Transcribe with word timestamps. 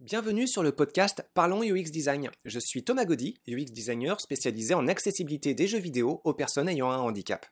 Bienvenue 0.00 0.46
sur 0.46 0.62
le 0.62 0.70
podcast 0.70 1.28
Parlons 1.34 1.64
UX 1.64 1.90
Design. 1.90 2.30
Je 2.44 2.60
suis 2.60 2.84
Thomas 2.84 3.04
Gaudy, 3.04 3.40
UX 3.48 3.72
designer 3.72 4.20
spécialisé 4.20 4.72
en 4.72 4.86
accessibilité 4.86 5.54
des 5.54 5.66
jeux 5.66 5.80
vidéo 5.80 6.20
aux 6.22 6.34
personnes 6.34 6.68
ayant 6.68 6.92
un 6.92 6.98
handicap. 6.98 7.44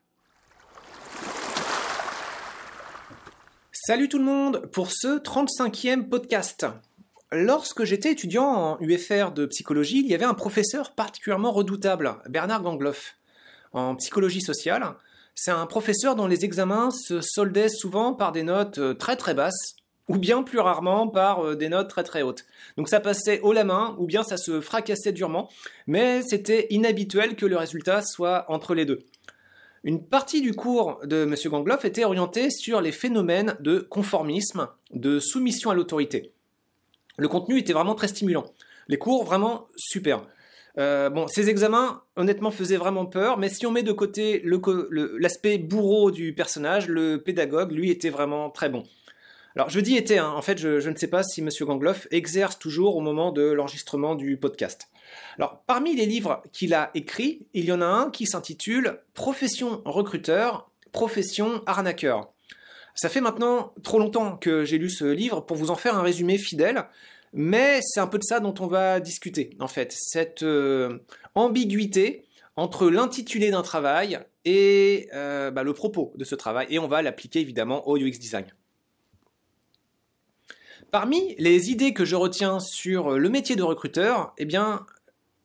Salut 3.72 4.08
tout 4.08 4.18
le 4.18 4.24
monde 4.24 4.70
pour 4.70 4.92
ce 4.92 5.18
35e 5.18 6.08
podcast. 6.08 6.66
Lorsque 7.32 7.82
j'étais 7.82 8.12
étudiant 8.12 8.46
en 8.46 8.78
UFR 8.80 9.32
de 9.32 9.46
psychologie, 9.46 9.98
il 9.98 10.06
y 10.06 10.14
avait 10.14 10.24
un 10.24 10.34
professeur 10.34 10.94
particulièrement 10.94 11.50
redoutable, 11.50 12.14
Bernard 12.28 12.62
Gangloff, 12.62 13.16
en 13.72 13.96
psychologie 13.96 14.40
sociale. 14.40 14.94
C'est 15.34 15.50
un 15.50 15.66
professeur 15.66 16.14
dont 16.14 16.28
les 16.28 16.44
examens 16.44 16.92
se 16.92 17.20
soldaient 17.20 17.68
souvent 17.68 18.14
par 18.14 18.30
des 18.30 18.44
notes 18.44 18.78
euh, 18.78 18.94
très 18.94 19.16
très 19.16 19.34
basses, 19.34 19.74
ou 20.08 20.18
bien 20.18 20.42
plus 20.42 20.58
rarement 20.58 21.08
par 21.08 21.44
euh, 21.44 21.56
des 21.56 21.68
notes 21.68 21.88
très 21.88 22.04
très 22.04 22.22
hautes. 22.22 22.44
Donc 22.76 22.88
ça 22.88 23.00
passait 23.00 23.40
haut 23.40 23.52
la 23.52 23.64
main, 23.64 23.96
ou 23.98 24.06
bien 24.06 24.22
ça 24.22 24.36
se 24.36 24.60
fracassait 24.60 25.12
durement, 25.12 25.48
mais 25.86 26.22
c'était 26.22 26.66
inhabituel 26.70 27.36
que 27.36 27.46
le 27.46 27.56
résultat 27.56 28.02
soit 28.02 28.44
entre 28.48 28.74
les 28.74 28.84
deux. 28.84 29.00
Une 29.84 30.04
partie 30.04 30.40
du 30.40 30.52
cours 30.54 31.00
de 31.04 31.22
M. 31.22 31.34
Gangloff 31.46 31.84
était 31.84 32.04
orientée 32.04 32.50
sur 32.50 32.80
les 32.80 32.92
phénomènes 32.92 33.56
de 33.60 33.78
conformisme, 33.78 34.68
de 34.92 35.20
soumission 35.20 35.70
à 35.70 35.74
l'autorité. 35.74 36.32
Le 37.18 37.28
contenu 37.28 37.58
était 37.58 37.72
vraiment 37.72 37.94
très 37.94 38.08
stimulant. 38.08 38.44
Les 38.88 38.98
cours 38.98 39.24
vraiment 39.24 39.66
super. 39.76 40.22
Euh, 40.78 41.08
bon, 41.08 41.26
ces 41.28 41.48
examens, 41.48 42.02
honnêtement, 42.16 42.50
faisaient 42.50 42.76
vraiment 42.76 43.06
peur, 43.06 43.38
mais 43.38 43.48
si 43.48 43.64
on 43.64 43.70
met 43.70 43.82
de 43.82 43.92
côté 43.92 44.42
l'aspect 44.44 45.58
bourreau 45.58 46.10
du 46.10 46.34
personnage, 46.34 46.88
le 46.88 47.22
pédagogue, 47.22 47.72
lui, 47.72 47.90
était 47.90 48.10
vraiment 48.10 48.50
très 48.50 48.68
bon. 48.68 48.82
Alors, 49.56 49.70
je 49.70 49.80
dis 49.80 49.96
était, 49.96 50.18
hein. 50.18 50.32
en 50.36 50.42
fait, 50.42 50.58
je, 50.58 50.86
ne 50.86 50.96
sais 50.96 51.06
pas 51.08 51.22
si 51.22 51.40
M. 51.40 51.48
Gangloff 51.60 52.06
exerce 52.10 52.58
toujours 52.58 52.94
au 52.94 53.00
moment 53.00 53.32
de 53.32 53.40
l'enregistrement 53.40 54.14
du 54.14 54.36
podcast. 54.36 54.90
Alors, 55.38 55.62
parmi 55.66 55.96
les 55.96 56.04
livres 56.04 56.42
qu'il 56.52 56.74
a 56.74 56.90
écrits, 56.92 57.46
il 57.54 57.64
y 57.64 57.72
en 57.72 57.80
a 57.80 57.86
un 57.86 58.10
qui 58.10 58.26
s'intitule 58.26 59.00
Profession 59.14 59.80
recruteur, 59.86 60.70
profession 60.92 61.62
arnaqueur. 61.64 62.34
Ça 62.94 63.08
fait 63.08 63.22
maintenant 63.22 63.72
trop 63.82 63.98
longtemps 63.98 64.36
que 64.36 64.66
j'ai 64.66 64.76
lu 64.76 64.90
ce 64.90 65.06
livre 65.06 65.40
pour 65.40 65.56
vous 65.56 65.70
en 65.70 65.74
faire 65.74 65.96
un 65.96 66.02
résumé 66.02 66.36
fidèle, 66.36 66.84
mais 67.32 67.80
c'est 67.82 68.00
un 68.00 68.08
peu 68.08 68.18
de 68.18 68.24
ça 68.24 68.40
dont 68.40 68.54
on 68.60 68.66
va 68.66 69.00
discuter, 69.00 69.56
en 69.58 69.68
fait. 69.68 69.94
Cette 69.96 70.42
euh, 70.42 70.98
ambiguïté 71.34 72.26
entre 72.56 72.90
l'intitulé 72.90 73.50
d'un 73.50 73.62
travail 73.62 74.18
et 74.44 75.08
euh, 75.14 75.50
bah, 75.50 75.62
le 75.62 75.72
propos 75.72 76.12
de 76.16 76.24
ce 76.24 76.34
travail, 76.34 76.66
et 76.68 76.78
on 76.78 76.88
va 76.88 77.00
l'appliquer 77.00 77.40
évidemment 77.40 77.88
au 77.88 77.96
UX 77.96 78.18
design. 78.18 78.44
Parmi 80.90 81.34
les 81.38 81.70
idées 81.70 81.92
que 81.92 82.04
je 82.04 82.16
retiens 82.16 82.60
sur 82.60 83.18
le 83.18 83.28
métier 83.28 83.56
de 83.56 83.62
recruteur, 83.62 84.32
eh 84.38 84.44
bien, 84.44 84.86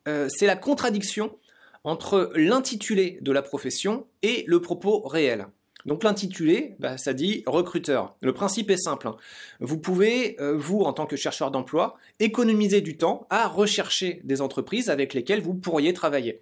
euh, 0.07 0.27
c'est 0.29 0.45
la 0.45 0.55
contradiction 0.55 1.37
entre 1.83 2.31
l'intitulé 2.35 3.17
de 3.21 3.31
la 3.31 3.41
profession 3.41 4.05
et 4.21 4.43
le 4.47 4.61
propos 4.61 5.01
réel. 5.01 5.47
Donc 5.85 6.03
l'intitulé, 6.03 6.75
bah, 6.79 6.97
ça 6.97 7.13
dit 7.13 7.43
recruteur. 7.47 8.15
Le 8.21 8.33
principe 8.33 8.69
est 8.69 8.77
simple. 8.77 9.07
Hein. 9.07 9.17
Vous 9.59 9.79
pouvez, 9.79 10.39
euh, 10.39 10.55
vous, 10.55 10.81
en 10.81 10.93
tant 10.93 11.07
que 11.07 11.15
chercheur 11.15 11.49
d'emploi, 11.49 11.97
économiser 12.19 12.81
du 12.81 12.97
temps 12.97 13.25
à 13.29 13.47
rechercher 13.47 14.21
des 14.23 14.41
entreprises 14.41 14.89
avec 14.89 15.13
lesquelles 15.13 15.41
vous 15.41 15.55
pourriez 15.55 15.93
travailler. 15.93 16.41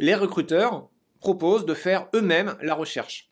Les 0.00 0.14
recruteurs 0.14 0.88
proposent 1.20 1.66
de 1.66 1.74
faire 1.74 2.08
eux-mêmes 2.14 2.56
la 2.62 2.74
recherche. 2.74 3.30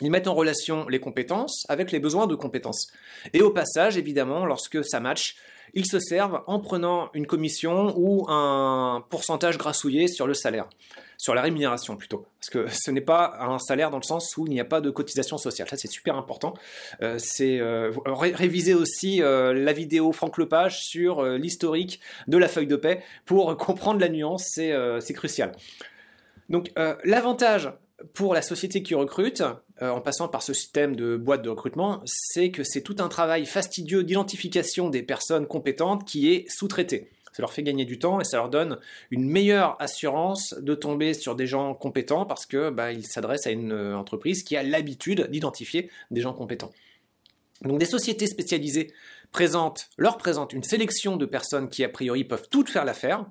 Ils 0.00 0.10
mettent 0.10 0.26
en 0.26 0.34
relation 0.34 0.88
les 0.88 0.98
compétences 0.98 1.64
avec 1.68 1.92
les 1.92 2.00
besoins 2.00 2.26
de 2.26 2.34
compétences. 2.34 2.88
Et 3.32 3.42
au 3.42 3.50
passage, 3.50 3.96
évidemment, 3.96 4.44
lorsque 4.44 4.84
ça 4.84 4.98
match, 4.98 5.36
ils 5.74 5.86
se 5.86 5.98
servent 5.98 6.42
en 6.46 6.60
prenant 6.60 7.10
une 7.14 7.26
commission 7.26 7.94
ou 7.96 8.28
un 8.28 9.04
pourcentage 9.08 9.58
grassouillé 9.58 10.08
sur 10.08 10.26
le 10.26 10.34
salaire, 10.34 10.68
sur 11.16 11.34
la 11.34 11.42
rémunération 11.42 11.96
plutôt. 11.96 12.26
Parce 12.40 12.50
que 12.50 12.72
ce 12.72 12.90
n'est 12.90 13.00
pas 13.00 13.36
un 13.40 13.58
salaire 13.58 13.90
dans 13.90 13.98
le 13.98 14.04
sens 14.04 14.36
où 14.36 14.46
il 14.46 14.50
n'y 14.50 14.60
a 14.60 14.64
pas 14.64 14.80
de 14.80 14.90
cotisation 14.90 15.36
sociale. 15.36 15.68
Ça, 15.68 15.76
c'est 15.76 15.90
super 15.90 16.16
important. 16.16 16.54
Euh, 17.02 17.18
euh, 17.40 17.92
réviser 18.06 18.74
aussi 18.74 19.22
euh, 19.22 19.52
la 19.52 19.72
vidéo 19.72 20.12
Franck 20.12 20.38
Lepage 20.38 20.84
sur 20.84 21.24
l'historique 21.24 22.00
de 22.28 22.38
la 22.38 22.48
feuille 22.48 22.66
de 22.66 22.76
paix 22.76 23.02
pour 23.26 23.56
comprendre 23.56 24.00
la 24.00 24.08
nuance. 24.08 24.44
C'est 24.54 25.14
crucial. 25.14 25.52
Donc, 26.48 26.70
l'avantage 27.04 27.72
pour 28.12 28.34
la 28.34 28.42
société 28.42 28.82
qui 28.82 28.94
recrute, 28.94 29.42
euh, 29.82 29.90
en 29.90 30.00
passant 30.00 30.28
par 30.28 30.42
ce 30.42 30.52
système 30.52 30.96
de 30.96 31.16
boîte 31.16 31.42
de 31.42 31.48
recrutement, 31.48 32.02
c'est 32.04 32.50
que 32.50 32.64
c'est 32.64 32.82
tout 32.82 32.96
un 32.98 33.08
travail 33.08 33.46
fastidieux 33.46 34.02
d'identification 34.04 34.88
des 34.88 35.02
personnes 35.02 35.46
compétentes 35.46 36.04
qui 36.04 36.32
est 36.32 36.44
sous-traité. 36.48 37.10
Ça 37.32 37.42
leur 37.42 37.52
fait 37.52 37.64
gagner 37.64 37.84
du 37.84 37.98
temps 37.98 38.20
et 38.20 38.24
ça 38.24 38.36
leur 38.36 38.48
donne 38.48 38.78
une 39.10 39.28
meilleure 39.28 39.76
assurance 39.80 40.54
de 40.60 40.74
tomber 40.74 41.14
sur 41.14 41.34
des 41.34 41.48
gens 41.48 41.74
compétents 41.74 42.26
parce 42.26 42.46
que 42.46 42.70
bah, 42.70 42.92
ils 42.92 43.06
s'adressent 43.06 43.46
à 43.46 43.50
une 43.50 43.72
euh, 43.72 43.96
entreprise 43.96 44.44
qui 44.44 44.56
a 44.56 44.62
l'habitude 44.62 45.28
d'identifier 45.30 45.90
des 46.12 46.20
gens 46.20 46.32
compétents. 46.32 46.70
Donc 47.62 47.78
des 47.78 47.86
sociétés 47.86 48.26
spécialisées 48.26 48.92
présentent, 49.32 49.88
leur 49.98 50.16
présentent 50.16 50.52
une 50.52 50.62
sélection 50.62 51.16
de 51.16 51.26
personnes 51.26 51.68
qui 51.68 51.82
a 51.82 51.88
priori 51.88 52.22
peuvent 52.24 52.48
toutes 52.50 52.68
faire 52.68 52.84
l'affaire, 52.84 53.26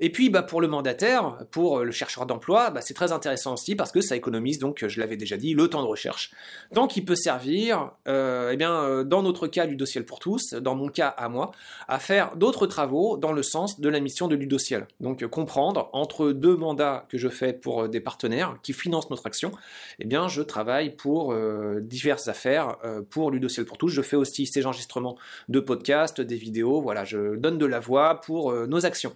et 0.00 0.10
puis 0.10 0.30
bah, 0.30 0.42
pour 0.42 0.60
le 0.60 0.68
mandataire, 0.68 1.38
pour 1.50 1.78
euh, 1.78 1.84
le 1.84 1.92
chercheur 1.92 2.26
d'emploi, 2.26 2.70
bah, 2.70 2.80
c'est 2.80 2.94
très 2.94 3.12
intéressant 3.12 3.54
aussi 3.54 3.76
parce 3.76 3.92
que 3.92 4.00
ça 4.00 4.16
économise, 4.16 4.58
donc 4.58 4.84
je 4.86 5.00
l'avais 5.00 5.16
déjà 5.16 5.36
dit, 5.36 5.54
le 5.54 5.68
temps 5.68 5.82
de 5.82 5.88
recherche. 5.88 6.32
Tant 6.72 6.86
qu'il 6.86 7.04
peut 7.04 7.14
servir, 7.14 7.92
euh, 8.08 8.50
eh 8.52 8.56
bien, 8.56 8.72
euh, 8.72 9.04
dans 9.04 9.22
notre 9.22 9.46
cas 9.46 9.66
Ludociel 9.66 10.04
pour 10.04 10.18
tous, 10.18 10.54
dans 10.54 10.74
mon 10.74 10.88
cas 10.88 11.08
à 11.08 11.28
moi, 11.28 11.52
à 11.88 11.98
faire 11.98 12.36
d'autres 12.36 12.66
travaux 12.66 13.16
dans 13.16 13.32
le 13.32 13.42
sens 13.42 13.80
de 13.80 13.88
la 13.88 14.00
mission 14.00 14.28
de 14.28 14.34
Ludociel. 14.34 14.86
Donc 15.00 15.26
comprendre 15.26 15.90
entre 15.92 16.32
deux 16.32 16.56
mandats 16.56 17.04
que 17.08 17.18
je 17.18 17.28
fais 17.28 17.52
pour 17.52 17.88
des 17.88 18.00
partenaires 18.00 18.56
qui 18.62 18.72
financent 18.72 19.10
notre 19.10 19.26
action, 19.26 19.52
eh 19.98 20.04
bien 20.04 20.28
je 20.28 20.42
travaille 20.42 20.94
pour 20.94 21.34
diverses 21.80 22.28
affaires 22.28 22.76
pour 23.10 23.30
Ludociel 23.30 23.66
pour 23.66 23.78
tous. 23.78 23.88
Je 23.88 24.02
fais 24.02 24.16
aussi 24.16 24.46
ces 24.46 24.66
enregistrements 24.66 25.16
de 25.48 25.60
podcasts, 25.60 26.20
des 26.20 26.36
vidéos, 26.36 26.80
voilà, 26.80 27.04
je 27.04 27.36
donne 27.36 27.58
de 27.58 27.66
la 27.66 27.80
voix 27.80 28.20
pour 28.20 28.52
nos 28.66 28.86
actions. 28.86 29.12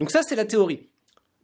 Donc 0.00 0.10
ça, 0.10 0.22
c'est 0.22 0.36
la 0.36 0.44
théorie. 0.44 0.88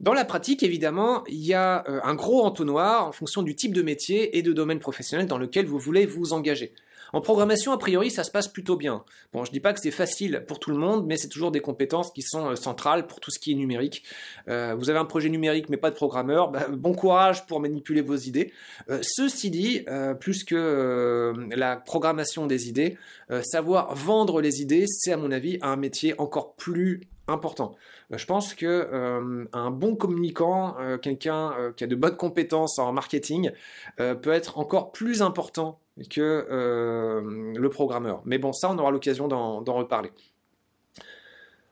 Dans 0.01 0.13
la 0.13 0.25
pratique, 0.25 0.61
évidemment, 0.61 1.23
il 1.27 1.45
y 1.45 1.53
a 1.53 1.85
euh, 1.87 2.01
un 2.03 2.15
gros 2.15 2.43
entonnoir 2.43 3.07
en 3.07 3.13
fonction 3.13 3.43
du 3.43 3.55
type 3.55 3.73
de 3.73 3.81
métier 3.81 4.37
et 4.37 4.41
de 4.41 4.51
domaine 4.51 4.79
professionnel 4.79 5.25
dans 5.25 5.37
lequel 5.37 5.65
vous 5.65 5.79
voulez 5.79 6.05
vous 6.05 6.33
engager. 6.33 6.73
En 7.13 7.21
programmation, 7.21 7.71
a 7.71 7.77
priori, 7.77 8.11
ça 8.11 8.25
se 8.25 8.31
passe 8.31 8.49
plutôt 8.49 8.75
bien. 8.75 9.05
Bon, 9.31 9.45
je 9.45 9.51
dis 9.51 9.61
pas 9.61 9.71
que 9.71 9.79
c'est 9.79 9.91
facile 9.91 10.43
pour 10.49 10.59
tout 10.59 10.69
le 10.69 10.75
monde, 10.75 11.05
mais 11.07 11.15
c'est 11.15 11.29
toujours 11.29 11.51
des 11.51 11.61
compétences 11.61 12.11
qui 12.11 12.23
sont 12.23 12.47
euh, 12.47 12.55
centrales 12.57 13.07
pour 13.07 13.21
tout 13.21 13.31
ce 13.31 13.39
qui 13.39 13.53
est 13.53 13.55
numérique. 13.55 14.03
Euh, 14.49 14.75
vous 14.77 14.89
avez 14.89 14.99
un 14.99 15.05
projet 15.05 15.29
numérique 15.29 15.69
mais 15.69 15.77
pas 15.77 15.91
de 15.91 15.95
programmeur, 15.95 16.51
bah, 16.51 16.67
bon 16.69 16.93
courage 16.93 17.45
pour 17.45 17.61
manipuler 17.61 18.01
vos 18.01 18.17
idées. 18.17 18.51
ceci 19.01 19.49
dit, 19.49 19.85
plus 20.19 20.43
que 20.43 21.33
la 21.51 21.77
programmation 21.77 22.47
des 22.47 22.67
idées, 22.67 22.97
savoir 23.43 23.95
vendre 23.95 24.41
les 24.41 24.61
idées, 24.61 24.85
c'est 24.87 25.13
à 25.13 25.17
mon 25.17 25.31
avis 25.31 25.57
un 25.61 25.77
métier 25.77 26.19
encore 26.19 26.55
plus 26.55 27.07
important. 27.27 27.75
Euh, 28.11 28.17
je 28.17 28.25
pense 28.25 28.53
que 28.53 28.65
euh, 28.65 29.45
un 29.53 29.71
bon 29.71 29.95
communicant, 29.95 30.77
euh, 30.79 30.97
quelqu'un 30.97 31.53
qui 31.75 31.83
a 31.83 31.87
de 31.87 31.95
bonnes 31.95 32.17
compétences 32.17 32.79
en 32.79 32.91
marketing, 32.91 33.51
peut 33.97 34.31
être 34.31 34.57
encore 34.57 34.91
plus 34.91 35.21
important 35.21 35.79
que 36.09 36.45
le 37.57 37.69
programmeur. 37.69 38.21
Mais 38.25 38.37
bon, 38.37 38.51
ça, 38.53 38.69
on 38.69 38.77
aura 38.77 38.91
l'occasion 38.91 39.27
d'en 39.27 39.63
reparler. 39.63 40.11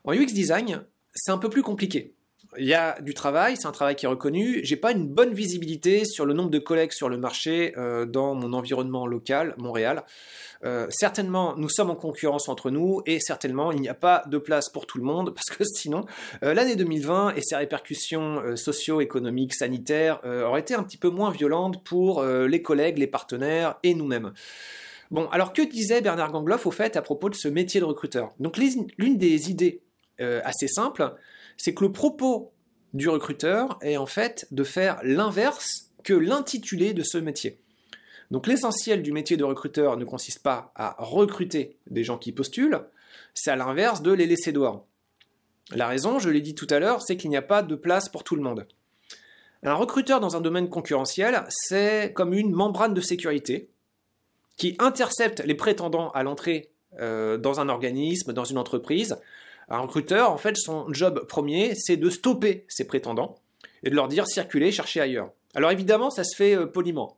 En 0.06 0.14
UX 0.14 0.34
design, 0.34 0.84
c'est 1.14 1.32
un 1.32 1.38
peu 1.38 1.50
plus 1.50 1.64
compliqué 1.64 2.14
il 2.58 2.66
y 2.66 2.74
a 2.74 3.00
du 3.02 3.14
travail, 3.14 3.56
c'est 3.58 3.68
un 3.68 3.72
travail 3.72 3.96
qui 3.96 4.06
est 4.06 4.10
reconnu. 4.10 4.62
J'ai 4.64 4.76
pas 4.76 4.92
une 4.92 5.08
bonne 5.08 5.34
visibilité 5.34 6.06
sur 6.06 6.26
le 6.26 6.34
nombre 6.34 6.50
de 6.50 6.60
collègues 6.60 6.92
sur 6.92 7.10
le 7.10 7.18
marché 7.18 7.74
euh, 7.78 8.06
dans 8.06 8.36
mon 8.36 8.54
environnement 8.54 9.08
local, 9.08 9.56
Montréal. 9.58 10.04
Euh, 10.64 10.88
certainement, 10.90 11.56
nous 11.58 11.70
sommes 11.70 11.90
en 11.90 11.96
concurrence 11.96 12.50
entre 12.50 12.72
nous 12.72 13.02
et 13.06 13.20
certainement, 13.20 13.72
il 13.72 13.82
n'y 13.82 13.90
a 13.90 13.94
pas 13.94 14.24
de 14.28 14.38
place 14.38 14.70
pour 14.70 14.86
tout 14.86 14.98
le 14.98 15.04
monde 15.04 15.34
parce 15.36 15.50
que 15.50 15.64
sinon, 15.64 16.06
euh, 16.44 16.54
l'année 16.54 16.76
2020 16.76 17.36
et 17.36 17.42
ses 17.42 17.56
répercussions 17.56 18.56
socio-économiques, 18.56 19.54
sanitaires 19.54 20.20
auraient 20.24 20.62
été 20.62 20.74
un 20.74 20.84
petit 20.84 20.98
peu 20.98 21.10
moins 21.10 21.32
violentes 21.32 21.84
pour 21.84 22.24
les 22.24 22.62
collègues, 22.62 22.98
les 22.98 23.08
partenaires 23.08 23.78
et 23.84 23.94
nous-mêmes. 23.94 24.34
Bon, 25.12 25.28
alors 25.30 25.54
que 25.54 25.62
disait 25.62 26.02
Bernard 26.02 26.32
Gangloff 26.32 26.66
au 26.66 26.72
fait 26.72 26.96
à 26.96 27.02
propos 27.02 27.30
de 27.30 27.36
ce 27.36 27.48
métier 27.48 27.80
de 27.80 27.86
recruteur? 27.86 28.34
Donc 28.40 28.58
l'une 28.58 29.18
des 29.18 29.50
idées 29.50 29.82
assez 30.20 30.68
simples, 30.68 31.14
c'est 31.58 31.74
que 31.74 31.84
le 31.84 31.92
propos 31.92 32.52
du 32.94 33.10
recruteur 33.10 33.78
est 33.82 33.98
en 33.98 34.06
fait 34.06 34.48
de 34.52 34.64
faire 34.64 35.00
l'inverse 35.04 35.90
que 36.04 36.14
l'intitulé 36.14 36.94
de 36.94 37.04
ce 37.04 37.18
métier. 37.18 37.60
Donc 38.32 38.48
l'essentiel 38.48 39.02
du 39.04 39.12
métier 39.12 39.38
de 39.38 39.44
recruteur 39.44 39.98
ne 39.98 40.06
consiste 40.06 40.42
pas 40.42 40.72
à 40.76 40.96
recruter 40.98 41.78
des 41.90 42.04
gens 42.04 42.18
qui 42.18 42.32
postulent, 42.32 42.82
c'est 43.34 43.52
à 43.52 43.56
l'inverse 43.56 44.02
de 44.02 44.12
les 44.12 44.26
laisser 44.26 44.52
dehors. 44.52 44.86
La 45.72 45.88
raison, 45.88 46.20
je 46.20 46.30
l'ai 46.30 46.42
dit 46.42 46.56
tout 46.56 46.68
à 46.70 46.80
l'heure, 46.80 47.02
c'est 47.02 47.18
qu'il 47.18 47.30
n'y 47.30 47.38
a 47.38 47.42
pas 47.42 47.64
de 47.64 47.76
place 47.76 48.10
pour 48.10 48.24
tout 48.24 48.36
le 48.36 48.42
monde. 48.42 48.68
Un 49.64 49.76
recruteur 49.76 50.20
dans 50.20 50.36
un 50.36 50.42
domaine 50.42 50.70
concurrentiel, 50.70 51.44
c'est 51.48 52.12
comme 52.14 52.34
une 52.34 52.52
membrane 52.52 52.94
de 52.94 53.02
sécurité 53.02 53.70
qui 54.58 54.76
intercepte 54.80 55.42
les 55.46 55.56
prétendants 55.56 56.12
à 56.12 56.24
l'entrée 56.24 56.72
dans 57.00 57.60
un 57.60 57.70
organisme, 57.70 58.34
dans 58.34 58.44
une 58.44 58.58
entreprise. 58.58 59.18
Un 59.74 59.80
recruteur, 59.80 60.32
en 60.32 60.38
fait, 60.38 60.56
son 60.58 60.92
job 60.94 61.26
premier, 61.28 61.74
c'est 61.76 61.98
de 61.98 62.10
stopper 62.10 62.66
ses 62.68 62.86
prétendants 62.86 63.36
et 63.84 63.90
de 63.90 63.96
leur 63.96 64.08
dire 64.08 64.28
circulez, 64.28 64.72
cherchez 64.72 65.02
ailleurs. 65.02 65.32
Alors 65.56 65.72
évidemment, 65.72 66.10
ça 66.10 66.24
se 66.24 66.36
fait 66.36 66.68
poliment. 66.68 67.18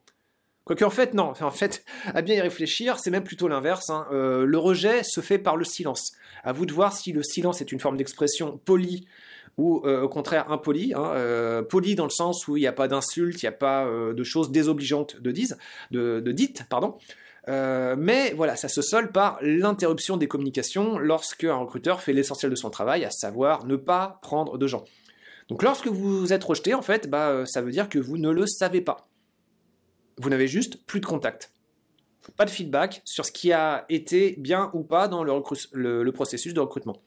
Quoique 0.66 0.84
en 0.84 0.90
fait, 0.90 1.13
non, 1.13 1.34
en 1.40 1.52
fait, 1.52 1.86
à 2.13 2.24
bien 2.24 2.36
y 2.36 2.42
réfléchir, 2.42 2.98
c'est 2.98 3.12
même 3.12 3.24
plutôt 3.24 3.48
l'inverse. 3.48 3.92
Hein. 3.92 4.07
Euh, 4.12 4.46
le 4.46 4.57
rejet 4.57 5.04
se 5.04 5.22
fait 5.22 5.38
par 5.38 5.57
le 5.57 5.63
silence. 5.63 6.13
À 6.44 6.54
vous 6.54 6.66
de 6.66 6.74
voir 6.74 6.92
si 6.92 7.13
le 7.13 7.22
silence 7.22 7.62
est 7.62 7.72
une 7.72 7.80
forme 7.80 7.98
d'expression 7.98 8.60
polie 8.66 9.06
ou 9.58 9.84
euh, 9.86 10.01
au 10.01 10.10
contraire 10.10 10.51
impoli. 10.51 10.94
Hein. 10.96 11.12
Euh, 11.16 11.62
poli 11.62 11.94
dans 11.94 12.06
le 12.06 12.10
sens 12.10 12.48
où 12.48 12.58
il 12.58 12.62
n'y 12.62 12.68
a 12.68 12.74
pas 12.74 12.88
d'insultes, 12.88 13.44
il 13.44 13.46
n'y 13.46 13.50
a 13.50 13.51
pas 13.51 13.88
de 13.88 14.24
choses 14.24 14.51
désobligeantes 14.51 15.22
de 15.22 15.31
dites, 16.31 16.63
pardon. 16.68 16.98
Mais 17.48 18.34
voilà, 18.36 18.56
ça 18.56 18.68
se 18.68 18.82
solde 18.82 19.12
par 19.12 19.38
l'interruption 19.42 20.18
des 20.18 20.28
communications 20.28 20.98
lorsque 20.98 21.44
un 21.44 21.58
recruteur 21.58 22.02
fait 22.02 22.14
l'essentiel 22.14 22.50
de 22.50 22.56
son 22.56 22.70
travail, 22.70 23.06
à 23.06 23.12
savoir 23.12 23.66
ne 23.66 23.76
pas 23.76 24.20
prendre 24.22 24.58
de 24.58 24.68
gens. 24.68 24.84
Donc 25.50 25.62
lorsque 25.62 25.88
vous 25.88 26.34
êtes 26.34 26.44
rejeté, 26.44 26.74
en 26.74 26.82
fait, 26.82 27.10
bah, 27.10 27.46
ça 27.46 27.62
veut 27.62 27.72
dire 27.72 27.88
que 27.88 28.00
vous 28.00 28.18
ne 28.18 28.32
le 28.32 28.48
savez 28.48 28.82
pas 28.82 29.08
vous 30.18 30.30
n'avez 30.30 30.48
juste 30.48 30.86
plus 30.86 31.00
de 31.00 31.06
contact. 31.06 31.52
Pas 32.38 32.46
de 32.46 32.50
feedback 32.50 33.02
sur 33.06 33.26
ce 33.26 33.32
qui 33.32 33.52
a 33.52 33.86
été 33.90 34.36
bien 34.40 34.72
ou 34.74 34.84
pas 34.84 35.08
dans 35.08 35.24
le, 35.24 36.12
processus 36.12 36.54
de 36.54 36.60
recrutement. 36.60 37.04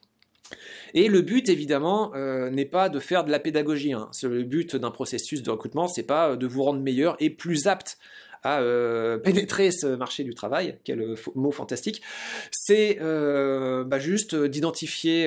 Et 0.94 1.08
le 1.08 1.20
but, 1.22 1.48
évidemment, 1.48 2.14
euh, 2.14 2.50
n'est 2.50 2.64
pas 2.64 2.88
de 2.88 3.00
faire 3.00 3.24
de 3.24 3.30
la 3.30 3.40
pédagogie. 3.40 3.92
Hein. 3.92 4.10
Le 4.22 4.44
but 4.44 4.76
d'un 4.76 4.90
processus 4.90 5.42
de 5.42 5.50
recrutement, 5.50 5.88
c'est 5.88 6.04
pas 6.04 6.36
de 6.36 6.46
vous 6.46 6.62
rendre 6.62 6.80
meilleur 6.80 7.16
et 7.18 7.30
plus 7.30 7.66
apte 7.66 7.98
à 8.42 8.60
euh, 8.60 9.18
pénétrer 9.18 9.70
ce 9.70 9.86
marché 9.86 10.24
du 10.24 10.34
travail, 10.34 10.78
quel 10.84 11.00
euh, 11.00 11.14
mot 11.34 11.50
fantastique, 11.50 12.02
c'est 12.50 12.98
bah, 13.00 13.98
juste 13.98 14.34
d'identifier 14.34 15.26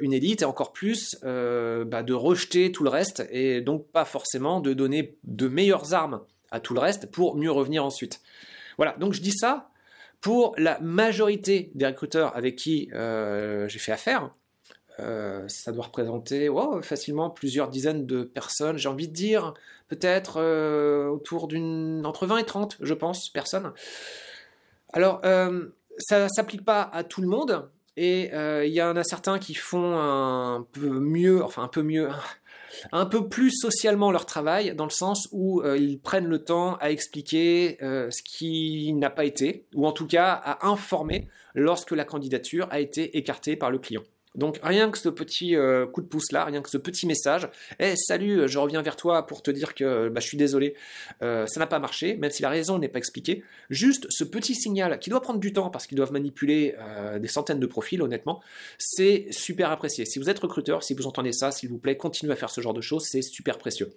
une 0.00 0.12
élite 0.12 0.42
et 0.42 0.44
encore 0.44 0.72
plus 0.72 1.16
bah, 1.22 2.02
de 2.02 2.12
rejeter 2.12 2.72
tout 2.72 2.84
le 2.84 2.90
reste 2.90 3.26
et 3.30 3.60
donc 3.60 3.86
pas 3.90 4.04
forcément 4.04 4.60
de 4.60 4.72
donner 4.72 5.16
de 5.24 5.48
meilleures 5.48 5.94
armes 5.94 6.20
à 6.50 6.60
tout 6.60 6.74
le 6.74 6.80
reste 6.80 7.10
pour 7.10 7.36
mieux 7.36 7.50
revenir 7.50 7.84
ensuite. 7.84 8.20
Voilà, 8.76 8.96
donc 8.98 9.12
je 9.14 9.20
dis 9.20 9.32
ça 9.32 9.70
pour 10.20 10.54
la 10.56 10.78
majorité 10.80 11.70
des 11.74 11.86
recruteurs 11.86 12.34
avec 12.36 12.56
qui 12.56 12.88
euh, 12.94 13.68
j'ai 13.68 13.78
fait 13.78 13.92
affaire. 13.92 14.30
Euh, 15.00 15.46
ça 15.48 15.72
doit 15.72 15.84
représenter 15.84 16.48
facilement 16.82 17.30
plusieurs 17.30 17.68
dizaines 17.68 18.06
de 18.06 18.22
personnes, 18.24 18.76
j'ai 18.76 18.88
envie 18.88 19.08
de 19.08 19.14
dire 19.14 19.54
peut-être 19.88 20.34
euh, 20.36 21.08
autour 21.08 21.48
d'une 21.48 22.04
entre 22.04 22.26
20 22.26 22.38
et 22.38 22.44
30, 22.44 22.76
je 22.80 22.94
pense, 22.94 23.30
personnes. 23.30 23.72
Alors, 24.92 25.22
ça 25.98 26.28
s'applique 26.28 26.64
pas 26.64 26.82
à 26.82 27.02
tout 27.04 27.22
le 27.22 27.28
monde, 27.28 27.68
et 27.96 28.30
il 28.66 28.72
y 28.72 28.82
en 28.82 28.96
a 28.96 29.04
certains 29.04 29.38
qui 29.38 29.54
font 29.54 29.98
un 29.98 30.66
peu 30.72 30.88
mieux, 30.88 31.42
enfin 31.42 31.62
un 31.62 31.68
peu 31.68 31.82
mieux, 31.82 32.08
un 32.92 33.06
peu 33.06 33.28
plus 33.28 33.50
socialement 33.50 34.10
leur 34.10 34.26
travail, 34.26 34.74
dans 34.74 34.84
le 34.84 34.90
sens 34.90 35.28
où 35.32 35.60
euh, 35.60 35.76
ils 35.76 35.98
prennent 35.98 36.26
le 36.26 36.42
temps 36.42 36.76
à 36.76 36.90
expliquer 36.90 37.78
euh, 37.82 38.10
ce 38.10 38.22
qui 38.22 38.92
n'a 38.94 39.10
pas 39.10 39.24
été, 39.24 39.66
ou 39.74 39.86
en 39.86 39.92
tout 39.92 40.06
cas 40.06 40.32
à 40.32 40.66
informer 40.66 41.28
lorsque 41.54 41.92
la 41.92 42.04
candidature 42.04 42.66
a 42.70 42.80
été 42.80 43.16
écartée 43.16 43.56
par 43.56 43.70
le 43.70 43.78
client. 43.78 44.02
Donc 44.34 44.58
rien 44.62 44.90
que 44.90 44.96
ce 44.96 45.10
petit 45.10 45.56
euh, 45.56 45.86
coup 45.86 46.00
de 46.00 46.06
pouce 46.06 46.32
là, 46.32 46.44
rien 46.46 46.62
que 46.62 46.70
ce 46.70 46.78
petit 46.78 47.06
message, 47.06 47.48
eh 47.78 47.96
salut, 47.96 48.48
je 48.48 48.58
reviens 48.58 48.80
vers 48.80 48.96
toi 48.96 49.26
pour 49.26 49.42
te 49.42 49.50
dire 49.50 49.74
que 49.74 50.08
bah, 50.08 50.20
je 50.20 50.26
suis 50.26 50.38
désolé, 50.38 50.74
euh, 51.22 51.46
ça 51.46 51.60
n'a 51.60 51.66
pas 51.66 51.78
marché, 51.78 52.16
même 52.16 52.30
si 52.30 52.40
la 52.40 52.48
raison 52.48 52.78
n'est 52.78 52.88
pas 52.88 52.98
expliquée. 52.98 53.44
Juste 53.68 54.06
ce 54.08 54.24
petit 54.24 54.54
signal 54.54 54.98
qui 55.00 55.10
doit 55.10 55.20
prendre 55.20 55.38
du 55.38 55.52
temps 55.52 55.68
parce 55.68 55.86
qu'ils 55.86 55.96
doivent 55.96 56.12
manipuler 56.12 56.74
euh, 56.78 57.18
des 57.18 57.28
centaines 57.28 57.60
de 57.60 57.66
profils, 57.66 58.00
honnêtement, 58.00 58.40
c'est 58.78 59.26
super 59.30 59.70
apprécié. 59.70 60.06
Si 60.06 60.18
vous 60.18 60.30
êtes 60.30 60.38
recruteur, 60.38 60.82
si 60.82 60.94
vous 60.94 61.06
entendez 61.06 61.32
ça, 61.32 61.52
s'il 61.52 61.68
vous 61.68 61.78
plaît, 61.78 61.98
continuez 61.98 62.32
à 62.32 62.36
faire 62.36 62.50
ce 62.50 62.62
genre 62.62 62.74
de 62.74 62.80
choses, 62.80 63.04
c'est 63.04 63.22
super 63.22 63.58
précieux. 63.58 63.92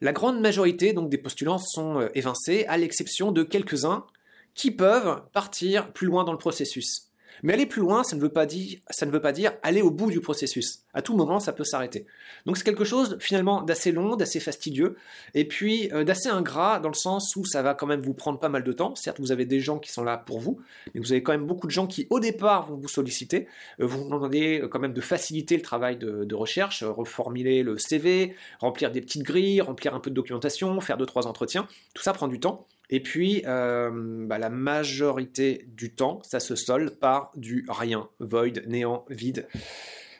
La 0.00 0.12
grande 0.12 0.40
majorité 0.40 0.92
donc 0.92 1.10
des 1.10 1.18
postulants 1.18 1.58
sont 1.58 2.08
évincés, 2.14 2.66
à 2.68 2.76
l'exception 2.76 3.32
de 3.32 3.42
quelques-uns 3.42 4.06
qui 4.54 4.70
peuvent 4.70 5.22
partir 5.32 5.92
plus 5.92 6.06
loin 6.06 6.22
dans 6.22 6.32
le 6.32 6.38
processus. 6.38 7.05
Mais 7.42 7.52
aller 7.52 7.66
plus 7.66 7.82
loin, 7.82 8.02
ça 8.04 8.16
ne 8.16 8.20
veut 8.20 8.30
pas 8.30 8.46
dire, 8.46 9.52
aller 9.62 9.82
au 9.82 9.90
bout 9.90 10.10
du 10.10 10.20
processus. 10.20 10.80
À 10.94 11.02
tout 11.02 11.16
moment, 11.16 11.40
ça 11.40 11.52
peut 11.52 11.64
s'arrêter. 11.64 12.06
Donc 12.46 12.56
c'est 12.56 12.64
quelque 12.64 12.84
chose 12.84 13.16
finalement 13.20 13.62
d'assez 13.62 13.92
long, 13.92 14.16
d'assez 14.16 14.40
fastidieux, 14.40 14.96
et 15.34 15.46
puis 15.46 15.90
euh, 15.92 16.04
d'assez 16.04 16.28
ingrat 16.28 16.80
dans 16.80 16.88
le 16.88 16.94
sens 16.94 17.34
où 17.36 17.44
ça 17.44 17.62
va 17.62 17.74
quand 17.74 17.86
même 17.86 18.00
vous 18.00 18.14
prendre 18.14 18.38
pas 18.38 18.48
mal 18.48 18.64
de 18.64 18.72
temps. 18.72 18.94
Certes, 18.94 19.20
vous 19.20 19.32
avez 19.32 19.44
des 19.44 19.60
gens 19.60 19.78
qui 19.78 19.92
sont 19.92 20.04
là 20.04 20.16
pour 20.16 20.40
vous, 20.40 20.60
mais 20.94 21.00
vous 21.00 21.12
avez 21.12 21.22
quand 21.22 21.32
même 21.32 21.46
beaucoup 21.46 21.66
de 21.66 21.72
gens 21.72 21.86
qui 21.86 22.06
au 22.10 22.20
départ 22.20 22.66
vont 22.66 22.76
vous 22.76 22.88
solliciter, 22.88 23.46
euh, 23.80 23.86
vous 23.86 24.04
demandez 24.04 24.60
euh, 24.60 24.68
quand 24.68 24.78
même 24.78 24.92
de 24.92 25.00
faciliter 25.00 25.56
le 25.56 25.62
travail 25.62 25.96
de, 25.96 26.34
recherche, 26.34 26.84
reformuler 26.84 27.62
le 27.62 27.78
CV, 27.78 28.34
remplir 28.60 28.90
des 28.90 29.00
petites 29.00 29.22
grilles, 29.22 29.60
remplir 29.60 29.94
un 29.94 30.00
peu 30.00 30.10
de 30.10 30.14
documentation, 30.14 30.78
faire 30.80 30.98
deux 30.98 31.06
trois 31.06 31.26
entretiens. 31.26 31.66
Tout 31.94 32.02
ça 32.02 32.12
prend 32.12 32.28
du 32.28 32.40
temps. 32.40 32.66
Et 32.90 33.00
puis, 33.00 33.42
euh, 33.46 33.90
bah, 34.26 34.38
la 34.38 34.50
majorité 34.50 35.66
du 35.68 35.94
temps, 35.94 36.20
ça 36.22 36.40
se 36.40 36.54
solde 36.54 36.90
par 36.90 37.32
du 37.36 37.66
rien, 37.68 38.08
void, 38.20 38.60
néant, 38.66 39.04
vide. 39.10 39.46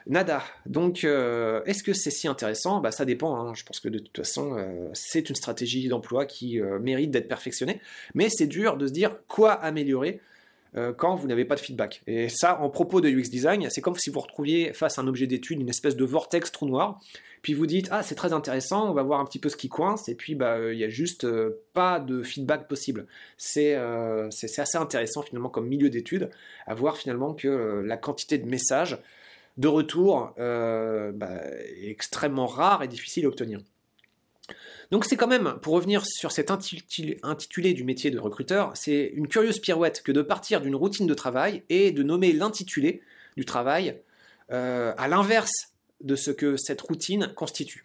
Nada. 0.05 0.41
Donc, 0.65 1.03
euh, 1.03 1.61
est-ce 1.65 1.83
que 1.83 1.93
c'est 1.93 2.11
si 2.11 2.27
intéressant? 2.27 2.79
Bah, 2.79 2.91
Ça 2.91 3.05
dépend. 3.05 3.35
Hein. 3.35 3.53
Je 3.53 3.63
pense 3.63 3.79
que 3.79 3.89
de 3.89 3.99
toute 3.99 4.15
façon, 4.15 4.57
euh, 4.57 4.89
c'est 4.93 5.29
une 5.29 5.35
stratégie 5.35 5.87
d'emploi 5.87 6.25
qui 6.25 6.59
mérite 6.81 7.11
d'être 7.11 7.27
perfectionnée. 7.27 7.81
Mais 8.13 8.29
c'est 8.29 8.47
dur 8.47 8.77
de 8.77 8.87
se 8.87 8.93
dire 8.93 9.17
quoi 9.27 9.53
améliorer 9.53 10.21
quand 10.97 11.15
vous 11.15 11.27
n'avez 11.27 11.45
pas 11.45 11.55
de 11.55 11.59
feedback. 11.59 12.01
Et 12.07 12.29
ça, 12.29 12.59
en 12.61 12.69
propos 12.69 13.01
de 13.01 13.09
UX 13.09 13.29
design, 13.29 13.67
c'est 13.69 13.81
comme 13.81 13.95
si 13.95 14.09
vous 14.09 14.19
retrouviez 14.19 14.73
face 14.73 14.99
à 14.99 15.01
un 15.01 15.07
objet 15.07 15.27
d'étude 15.27 15.59
une 15.61 15.69
espèce 15.69 15.95
de 15.95 16.05
vortex 16.05 16.51
trou 16.51 16.67
noir 16.67 16.99
puis 17.41 17.53
vous 17.53 17.65
dites 17.65 17.87
ah 17.91 18.03
c'est 18.03 18.15
très 18.15 18.33
intéressant, 18.33 18.89
on 18.89 18.93
va 18.93 19.03
voir 19.03 19.19
un 19.19 19.25
petit 19.25 19.39
peu 19.39 19.49
ce 19.49 19.57
qui 19.57 19.69
coince, 19.69 20.09
et 20.09 20.15
puis 20.15 20.35
bah 20.35 20.55
euh, 20.55 20.73
il 20.73 20.79
y 20.79 20.83
a 20.83 20.89
juste 20.89 21.23
euh, 21.23 21.63
pas 21.73 21.99
de 21.99 22.23
feedback 22.23 22.67
possible. 22.67 23.07
Euh, 23.57 24.27
c'est 24.29 24.47
c'est 24.47 24.61
assez 24.61 24.77
intéressant 24.77 25.21
finalement 25.21 25.49
comme 25.49 25.67
milieu 25.67 25.89
d'étude 25.89 26.29
à 26.65 26.73
voir 26.73 26.97
finalement 26.97 27.33
que 27.33 27.83
la 27.85 27.97
quantité 27.97 28.37
de 28.37 28.45
messages 28.47 28.97
de 29.57 29.67
retour 29.67 30.33
bah, 30.37 31.41
est 31.81 31.89
extrêmement 31.89 32.47
rare 32.47 32.83
et 32.83 32.87
difficile 32.87 33.25
à 33.25 33.29
obtenir. 33.29 33.59
Donc 34.91 35.05
c'est 35.05 35.17
quand 35.17 35.27
même, 35.27 35.57
pour 35.61 35.73
revenir 35.73 36.05
sur 36.05 36.31
cet 36.31 36.51
intitulé 36.51 37.73
du 37.73 37.83
métier 37.83 38.11
de 38.11 38.19
recruteur, 38.19 38.71
c'est 38.75 39.11
une 39.13 39.27
curieuse 39.27 39.59
pirouette 39.59 40.01
que 40.03 40.11
de 40.11 40.21
partir 40.21 40.61
d'une 40.61 40.75
routine 40.75 41.07
de 41.07 41.13
travail 41.13 41.63
et 41.69 41.91
de 41.91 42.03
nommer 42.03 42.31
l'intitulé 42.31 43.01
du 43.35 43.45
travail 43.45 43.99
à 44.49 45.07
l'inverse 45.09 45.73
de 46.01 46.15
ce 46.15 46.31
que 46.31 46.55
cette 46.55 46.79
routine 46.79 47.33
constitue. 47.35 47.83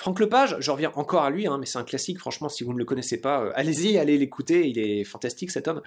Franck 0.00 0.18
Lepage, 0.18 0.56
je 0.60 0.70
reviens 0.70 0.92
encore 0.94 1.24
à 1.24 1.30
lui, 1.30 1.46
hein, 1.46 1.58
mais 1.60 1.66
c'est 1.66 1.76
un 1.76 1.84
classique, 1.84 2.18
franchement, 2.18 2.48
si 2.48 2.64
vous 2.64 2.72
ne 2.72 2.78
le 2.78 2.86
connaissez 2.86 3.20
pas, 3.20 3.42
euh, 3.42 3.52
allez-y, 3.54 3.98
allez 3.98 4.16
l'écouter, 4.16 4.66
il 4.66 4.78
est 4.78 5.04
fantastique 5.04 5.50
cet 5.50 5.68
homme, 5.68 5.82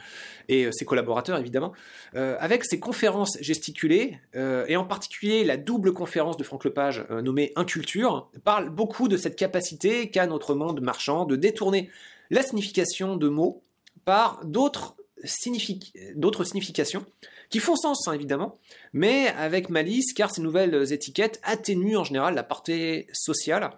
et 0.49 0.65
euh, 0.65 0.71
ses 0.71 0.85
collaborateurs 0.85 1.39
évidemment, 1.39 1.73
euh, 2.13 2.37
avec 2.39 2.63
ses 2.63 2.79
conférences 2.79 3.39
gesticulées, 3.41 4.19
et 4.35 4.75
en 4.75 4.85
particulier 4.85 5.43
la 5.43 5.57
double 5.57 5.93
conférence 5.93 6.37
de 6.37 6.43
Franck 6.43 6.65
Lepage 6.65 7.03
nommée 7.09 7.53
Inculture, 7.55 8.29
parle 8.43 8.69
beaucoup 8.69 9.07
de 9.07 9.17
cette 9.17 9.35
capacité 9.35 10.11
qu'a 10.11 10.27
notre 10.27 10.53
monde 10.53 10.79
marchand 10.79 11.25
de 11.25 11.35
détourner 11.35 11.89
la 12.29 12.43
signification 12.43 13.17
de 13.17 13.29
mots 13.29 13.63
par 14.05 14.45
d'autres 14.45 14.95
significations 15.23 17.05
qui 17.53 17.59
font 17.59 17.75
sens 17.75 18.07
hein, 18.07 18.13
évidemment, 18.13 18.57
mais 18.93 19.27
avec 19.27 19.69
malice 19.69 20.11
car 20.13 20.33
ces 20.33 20.41
nouvelles 20.41 20.91
étiquettes 20.91 21.39
atténuent 21.43 21.97
en 21.97 22.03
général 22.03 22.33
la 22.33 22.41
portée 22.41 23.05
sociale 23.13 23.69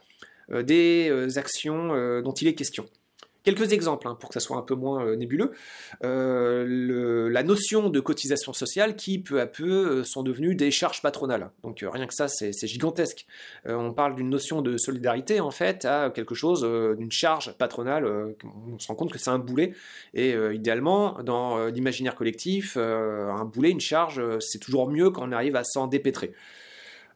euh, 0.50 0.64
des 0.64 1.10
euh, 1.10 1.38
actions 1.38 1.94
euh, 1.94 2.22
dont 2.22 2.32
il 2.32 2.48
est 2.48 2.56
question. 2.56 2.86
Quelques 3.46 3.74
exemples 3.74 4.08
hein, 4.08 4.18
pour 4.20 4.30
que 4.30 4.34
ça 4.34 4.40
soit 4.40 4.58
un 4.58 4.64
peu 4.64 4.74
moins 4.74 5.06
euh, 5.06 5.16
nébuleux. 5.16 5.52
Euh, 6.04 7.30
la 7.30 7.44
notion 7.44 7.90
de 7.90 8.00
cotisation 8.00 8.54
sociale 8.54 8.96
qui 8.96 9.20
peu 9.20 9.40
à 9.40 9.46
peu 9.46 10.00
euh, 10.00 10.04
sont 10.04 10.24
devenues 10.24 10.56
des 10.56 10.72
charges 10.72 11.04
patronales. 11.04 11.52
Donc 11.62 11.86
rien 11.88 12.08
que 12.08 12.14
ça, 12.16 12.28
c'est 12.28 12.52
gigantesque. 12.66 13.28
on 13.66 13.94
parle 13.94 14.16
d'une 14.16 14.32
notion 14.32 14.64
de 14.64 14.78
solidarité 14.78 15.42
en 15.42 15.52
fait 15.52 15.86
à 15.86 16.10
quelque 16.10 16.34
chose 16.34 16.64
d'une 16.98 17.12
charge 17.12 17.54
patronale. 17.58 18.36
on 18.44 18.80
se 18.80 18.88
rend 18.88 18.96
compte 18.96 19.12
que 19.12 19.20
c'est 19.20 19.30
un 19.30 19.38
boulet. 19.38 19.74
Et 20.16 20.34
idéalement, 20.54 21.22
dans 21.24 21.68
l'imaginaire 21.68 22.16
collectif, 22.16 22.78
un 22.78 23.46
boulet, 23.46 23.70
une 23.70 23.80
charge, 23.80 24.22
c'est 24.40 24.60
toujours 24.60 24.90
mieux 24.90 25.12
quand 25.12 25.28
on 25.28 25.32
arrive 25.32 25.56
à 25.56 25.64
s'en 25.64 25.88
dépêtrer. 25.88 26.34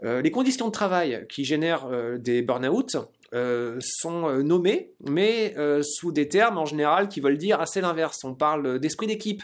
les 0.03 0.31
conditions 0.31 0.67
de 0.67 0.71
travail 0.71 1.25
qui 1.29 1.43
génèrent 1.43 1.88
des 2.19 2.41
burn-out, 2.41 2.98
euh, 3.36 3.77
sont 3.79 4.27
euh, 4.27 4.41
nommés, 4.41 4.95
mais 5.07 5.53
euh, 5.55 5.83
sous 5.83 6.12
des 6.12 6.27
termes 6.27 6.57
en 6.57 6.65
général 6.65 7.09
qui 7.09 7.19
veulent 7.19 7.38
dire 7.38 7.62
assez 7.62 7.79
l'inverse. 7.79 8.24
On 8.24 8.33
parle 8.33 8.79
d'esprit 8.79 9.05
d'équipe, 9.05 9.43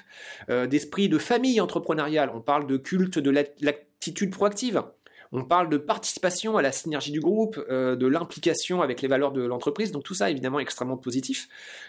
d'esprit 0.49 1.07
de 1.07 1.17
famille 1.19 1.61
entrepreneuriale, 1.61 2.31
on 2.33 2.41
parle 2.41 2.65
de 2.65 2.77
culte 2.77 3.19
de 3.19 3.29
l'attitude 3.29 4.31
proactive, 4.31 4.83
On 5.31 5.43
parle 5.43 5.69
de 5.69 5.77
participation 5.77 6.57
à 6.57 6.61
la 6.61 6.71
synergie 6.71 7.11
du 7.11 7.19
groupe, 7.19 7.59
de 7.69 8.07
l'implication 8.07 8.81
avec 8.81 9.01
les 9.01 9.07
valeurs 9.07 9.31
de 9.31 9.43
l'entreprise. 9.43 9.91
Donc 9.91 10.03
tout 10.03 10.13
ça, 10.13 10.29
évidemment, 10.29 10.59
extrêmement 10.59 10.97
positif. 10.97 11.47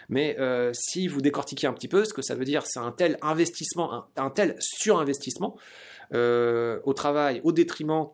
Mais 0.09 0.37
si 0.73 1.07
vous 1.07 1.21
décortiquez 1.21 1.67
un 1.67 1.73
petit 1.73 1.87
peu, 1.87 2.03
ce 2.05 2.13
que 2.13 2.21
ça 2.21 2.35
veut 2.35 2.45
dire, 2.45 2.63
c'est 2.65 2.79
un 2.79 2.91
tel 2.91 3.17
investissement, 3.21 4.05
un, 4.15 4.29
tel 4.29 4.55
surinvestissement 4.59 5.55
au 6.13 6.93
travail, 6.93 7.41
au 7.43 7.51
détriment 7.51 8.09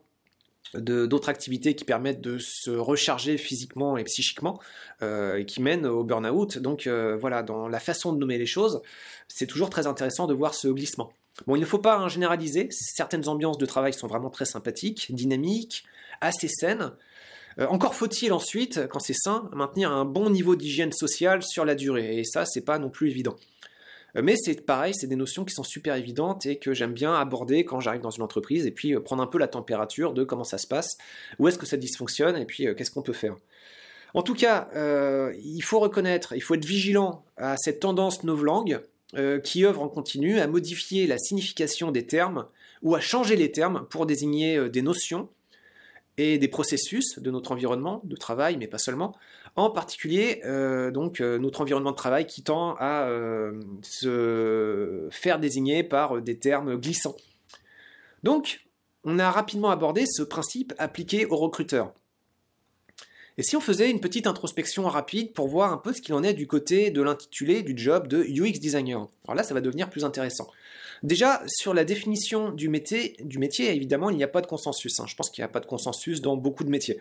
d'autres 0.76 1.30
activités 1.30 1.76
qui 1.76 1.86
permettent 1.86 2.22
de 2.22 2.38
se 2.40 2.72
recharger 2.72 3.38
physiquement 3.38 3.98
et 3.98 4.04
psychiquement 4.04 4.60
et 5.02 5.46
qui 5.46 5.62
mènent 5.62 5.86
au 5.86 6.04
burn-out. 6.04 6.58
Donc 6.58 6.88
voilà, 6.88 7.44
dans 7.44 7.68
la 7.68 7.80
façon 7.80 8.14
de 8.14 8.20
nommer 8.20 8.38
les 8.38 8.46
choses, 8.46 8.82
c'est 9.28 9.48
toujours 9.48 9.70
très 9.70 9.88
intéressant 9.88 10.28
de 10.28 10.34
voir 10.34 10.54
ce 10.54 10.68
glissement. 10.68 11.12
Bon, 11.48 11.56
il 11.56 11.62
ne 11.62 11.66
faut 11.66 11.80
pas 11.80 11.98
hein, 11.98 12.08
généraliser, 12.08 12.68
certaines 12.72 13.28
ambiances 13.28 13.58
de 13.58 13.66
travail 13.66 13.94
sont 13.94 14.08
vraiment 14.08 14.30
très 14.30 14.46
sympathiques, 14.46 15.14
dynamiques, 15.14 15.84
assez 16.22 16.48
saines. 16.48 16.92
Euh, 17.60 17.68
encore 17.68 17.96
faut-il 17.96 18.34
ensuite, 18.34 18.88
quand 18.88 19.00
c'est 19.00 19.14
sain, 19.14 19.50
maintenir 19.54 19.92
un 19.92 20.06
bon 20.06 20.30
niveau 20.30 20.56
d'hygiène 20.56 20.92
sociale 20.92 21.44
sur 21.44 21.66
la 21.66 21.76
durée, 21.76 22.20
et 22.20 22.24
ça, 22.24 22.46
c'est 22.46 22.62
pas 22.62 22.80
non 22.80 22.90
plus 22.90 23.10
évident. 23.10 23.36
Euh, 24.16 24.22
mais 24.24 24.36
c'est 24.36 24.66
pareil, 24.66 24.94
c'est 24.96 25.08
des 25.08 25.16
notions 25.16 25.46
qui 25.46 25.54
sont 25.54 25.64
super 25.64 25.96
évidentes 25.96 26.46
et 26.46 26.58
que 26.58 26.74
j'aime 26.74 26.94
bien 26.94 27.14
aborder 27.14 27.66
quand 27.66 27.80
j'arrive 27.80 28.02
dans 28.02 28.12
une 28.12 28.24
entreprise 28.24 28.66
et 28.66 28.72
puis 28.72 28.96
euh, 28.96 29.00
prendre 29.00 29.24
un 29.24 29.28
peu 29.28 29.38
la 29.38 29.48
température 29.48 30.14
de 30.14 30.24
comment 30.24 30.44
ça 30.44 30.58
se 30.58 30.68
passe, 30.68 30.98
où 31.40 31.48
est-ce 31.48 31.58
que 31.58 31.66
ça 31.66 31.78
dysfonctionne 31.78 32.38
et 32.38 32.46
puis 32.46 32.68
qu'est-ce 32.76 32.92
qu'on 32.92 33.02
peut 33.02 33.14
faire. 33.14 33.36
En 34.14 34.22
tout 34.22 34.36
cas, 34.36 34.70
il 35.44 35.62
faut 35.62 35.80
reconnaître, 35.80 36.34
il 36.36 36.42
faut 36.42 36.54
être 36.54 36.66
vigilant 36.66 37.26
à 37.36 37.58
cette 37.58 37.80
tendance 37.80 38.24
novlangue 38.24 38.80
euh, 39.16 39.40
qui 39.40 39.64
œuvre 39.64 39.84
en 39.84 39.90
continu 39.90 40.40
à 40.40 40.48
modifier 40.48 41.06
la 41.06 41.20
signification 41.20 41.92
des 41.92 42.08
termes 42.08 42.48
ou 42.82 42.96
à 42.96 43.00
changer 43.00 43.36
les 43.36 43.52
termes 43.52 43.86
pour 43.92 44.08
désigner 44.08 44.58
euh, 44.58 44.70
des 44.70 44.82
notions 44.82 45.30
et 46.18 46.40
des 46.40 46.48
processus 46.48 47.20
de 47.20 47.30
notre 47.30 47.52
environnement 47.52 48.02
de 48.06 48.16
travail, 48.16 48.58
mais 48.58 48.66
pas 48.66 48.80
seulement. 48.80 49.16
En 49.56 49.70
particulier, 49.70 50.42
euh, 50.46 50.90
donc 50.90 51.20
notre 51.20 51.62
environnement 51.62 51.92
de 51.92 51.96
travail 51.96 52.26
qui 52.26 52.44
tend 52.44 52.76
à 52.80 53.08
se 53.84 55.08
faire 55.12 55.40
désigner 55.40 55.84
par 55.84 56.22
des 56.22 56.40
termes 56.40 56.78
glissants. 56.78 57.16
Donc, 58.24 58.66
on 59.04 59.20
a 59.20 59.30
rapidement 59.30 59.70
abordé 59.70 60.06
ce 60.06 60.24
principe 60.24 60.74
appliqué 60.78 61.26
aux 61.26 61.36
recruteurs. 61.36 61.94
Et 63.38 63.44
si 63.44 63.56
on 63.56 63.62
faisait 63.62 63.90
une 63.90 64.00
petite 64.00 64.28
introspection 64.28 64.88
rapide 64.88 65.34
pour 65.34 65.48
voir 65.48 65.74
un 65.74 65.78
peu 65.78 65.92
ce 65.92 66.02
qu'il 66.02 66.14
en 66.14 66.24
est 66.24 66.34
du 66.34 66.46
côté 66.46 66.92
de 66.92 67.02
l'intitulé 67.02 67.64
du 67.64 67.76
job 67.76 68.08
de 68.08 68.24
UX 68.24 68.60
designer 68.60 69.08
Alors 69.26 69.36
là, 69.36 69.44
ça 69.44 69.56
va 69.56 69.62
devenir 69.62 69.90
plus 69.90 70.06
intéressant. 70.06 70.48
Déjà, 71.02 71.42
sur 71.48 71.74
la 71.74 71.84
définition 71.84 72.52
du 72.52 72.70
métier, 72.70 73.16
du 73.22 73.40
métier 73.40 73.76
évidemment, 73.76 74.10
il 74.10 74.18
n'y 74.18 74.24
a 74.24 74.28
pas 74.28 74.42
de 74.42 74.48
consensus. 74.48 75.00
Hein. 75.00 75.06
Je 75.08 75.16
pense 75.16 75.30
qu'il 75.32 75.42
n'y 75.42 75.46
a 75.46 75.50
pas 75.50 75.60
de 75.60 75.66
consensus 75.66 76.22
dans 76.22 76.38
beaucoup 76.38 76.64
de 76.64 76.70
métiers. 76.70 77.00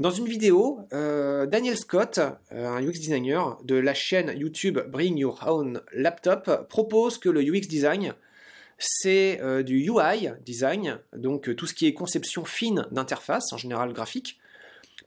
Dans 0.00 0.10
une 0.10 0.26
vidéo, 0.26 0.80
euh, 0.92 1.46
Daniel 1.46 1.76
Scott, 1.76 2.18
euh, 2.18 2.68
un 2.68 2.82
UX 2.82 2.94
designer 2.94 3.60
de 3.62 3.76
la 3.76 3.94
chaîne 3.94 4.34
YouTube 4.36 4.80
Bring 4.88 5.16
Your 5.16 5.38
Own 5.46 5.82
Laptop, 5.92 6.68
propose 6.68 7.18
que 7.18 7.28
le 7.28 7.42
UX 7.42 7.68
design, 7.68 8.12
c'est 8.76 9.40
euh, 9.40 9.62
du 9.62 9.88
UI 9.88 10.30
design, 10.44 10.98
donc 11.16 11.54
tout 11.54 11.66
ce 11.66 11.74
qui 11.74 11.86
est 11.86 11.94
conception 11.94 12.44
fine 12.44 12.88
d'interface, 12.90 13.52
en 13.52 13.56
général 13.56 13.92
graphique, 13.92 14.40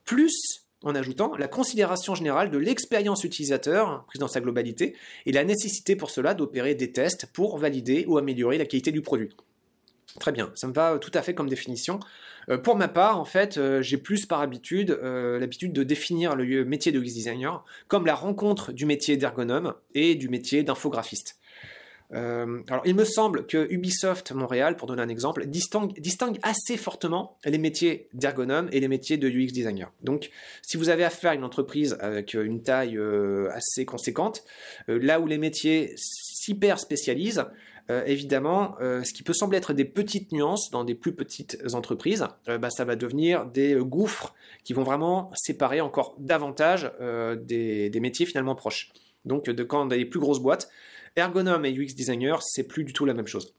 plus 0.05 0.63
en 0.83 0.95
ajoutant 0.95 1.35
la 1.35 1.49
considération 1.49 2.15
générale 2.15 2.49
de 2.49 2.57
l'expérience 2.57 3.25
utilisateur, 3.25 4.05
prise 4.07 4.21
dans 4.21 4.29
sa 4.29 4.39
globalité, 4.39 4.95
et 5.25 5.33
la 5.33 5.43
nécessité 5.43 5.97
pour 5.97 6.11
cela 6.11 6.33
d'opérer 6.33 6.75
des 6.75 6.93
tests 6.93 7.25
pour 7.33 7.57
valider 7.57 8.05
ou 8.07 8.17
améliorer 8.17 8.57
la 8.57 8.65
qualité 8.65 8.93
du 8.93 9.01
produit. 9.01 9.35
Très 10.21 10.31
bien, 10.31 10.49
ça 10.55 10.67
me 10.67 10.73
va 10.73 10.97
tout 10.97 11.11
à 11.13 11.21
fait 11.21 11.35
comme 11.35 11.49
définition. 11.49 11.99
Euh, 12.49 12.57
pour 12.57 12.75
ma 12.75 12.87
part, 12.87 13.19
en 13.19 13.25
fait, 13.25 13.57
euh, 13.57 13.81
j'ai 13.81 13.97
plus 13.97 14.25
par 14.25 14.41
habitude 14.41 14.91
euh, 14.91 15.39
l'habitude 15.39 15.73
de 15.73 15.83
définir 15.83 16.35
le 16.35 16.63
métier 16.63 16.91
de 16.91 16.99
UX 16.99 17.13
designer 17.13 17.63
comme 17.87 18.05
la 18.05 18.15
rencontre 18.15 18.71
du 18.71 18.85
métier 18.85 19.17
d'ergonome 19.17 19.73
et 19.93 20.15
du 20.15 20.29
métier 20.29 20.63
d'infographiste. 20.63 21.39
Euh, 22.13 22.61
alors, 22.69 22.83
il 22.85 22.95
me 22.95 23.03
semble 23.03 23.45
que 23.47 23.67
Ubisoft 23.69 24.31
Montréal, 24.31 24.77
pour 24.77 24.87
donner 24.87 25.01
un 25.01 25.09
exemple, 25.09 25.45
distingue, 25.45 26.39
assez 26.41 26.77
fortement 26.77 27.37
les 27.45 27.57
métiers 27.57 28.07
d'ergonome 28.13 28.69
et 28.71 28.79
les 28.79 28.87
métiers 28.87 29.17
de 29.17 29.27
UX 29.27 29.51
designer. 29.51 29.91
Donc, 30.01 30.29
si 30.61 30.77
vous 30.77 30.89
avez 30.89 31.03
affaire 31.03 31.31
à 31.31 31.35
une 31.35 31.43
entreprise 31.43 31.97
avec 31.99 32.33
une 32.33 32.63
taille 32.63 32.97
euh, 32.97 33.49
assez 33.51 33.85
conséquente, 33.85 34.43
euh, 34.89 34.99
là 35.01 35.19
où 35.19 35.27
les 35.27 35.37
métiers 35.37 35.93
s'hyper 35.97 36.79
spécialisent, 36.79 37.45
évidemment, 38.05 38.75
ce 38.81 39.13
qui 39.13 39.23
peut 39.23 39.31
sembler 39.31 39.57
être 39.57 39.71
des 39.71 39.85
petites 39.85 40.33
nuances 40.33 40.71
dans 40.71 40.83
des 40.83 40.93
plus 40.93 41.15
petites 41.15 41.57
entreprises, 41.73 42.27
bah, 42.45 42.69
ça 42.69 42.83
va 42.83 42.97
devenir 42.97 43.45
des 43.45 43.75
gouffres 43.79 44.35
qui 44.65 44.73
vont 44.73 44.83
vraiment 44.83 45.31
séparer 45.35 45.79
encore 45.79 46.13
davantage 46.19 46.91
des, 46.99 47.89
des, 47.89 47.99
métiers 48.01 48.25
finalement 48.25 48.55
proches. 48.55 48.91
Donc, 49.23 49.45
de 49.45 49.63
quand 49.63 49.85
dans 49.85 49.95
les 49.95 50.03
plus 50.03 50.19
grosses 50.19 50.41
boîtes, 50.41 50.69
ergonome 51.17 51.65
et 51.65 51.73
UX 51.73 51.95
designer, 51.95 52.41
c'est 52.43 52.67
plus 52.67 52.83
du 52.83 52.93
tout 52.93 53.05
la 53.05 53.13
même 53.13 53.27
chose. 53.27 53.55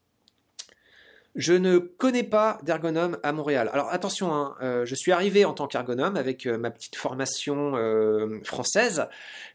Je 1.34 1.52
ne 1.52 1.78
connais 1.78 2.24
pas 2.24 2.58
d'ergonome 2.64 3.18
à 3.22 3.32
Montréal. 3.32 3.70
Alors 3.72 3.90
attention, 3.90 4.32
hein, 4.34 4.56
euh, 4.62 4.86
je 4.86 4.94
suis 4.94 5.12
arrivé 5.12 5.44
en 5.44 5.52
tant 5.52 5.66
qu'ergonome 5.66 6.16
avec 6.16 6.46
euh, 6.46 6.56
ma 6.58 6.70
petite 6.70 6.96
formation 6.96 7.76
euh, 7.76 8.40
française. 8.42 9.06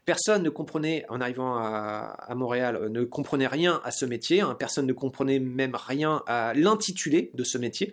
Personne 0.06 0.42
ne 0.42 0.50
comprenait, 0.50 1.04
en 1.08 1.20
arrivant 1.20 1.56
à, 1.56 2.32
Montréal, 2.34 2.88
ne 2.90 3.04
comprenait 3.04 3.48
rien 3.48 3.80
à 3.84 3.90
ce 3.90 4.06
métier. 4.06 4.40
Hein. 4.40 4.54
personne 4.58 4.86
ne 4.86 4.92
comprenait 4.92 5.40
même 5.40 5.74
rien 5.74 6.22
à 6.26 6.54
l'intitulé 6.54 7.30
de 7.34 7.42
ce 7.42 7.58
métier. 7.58 7.92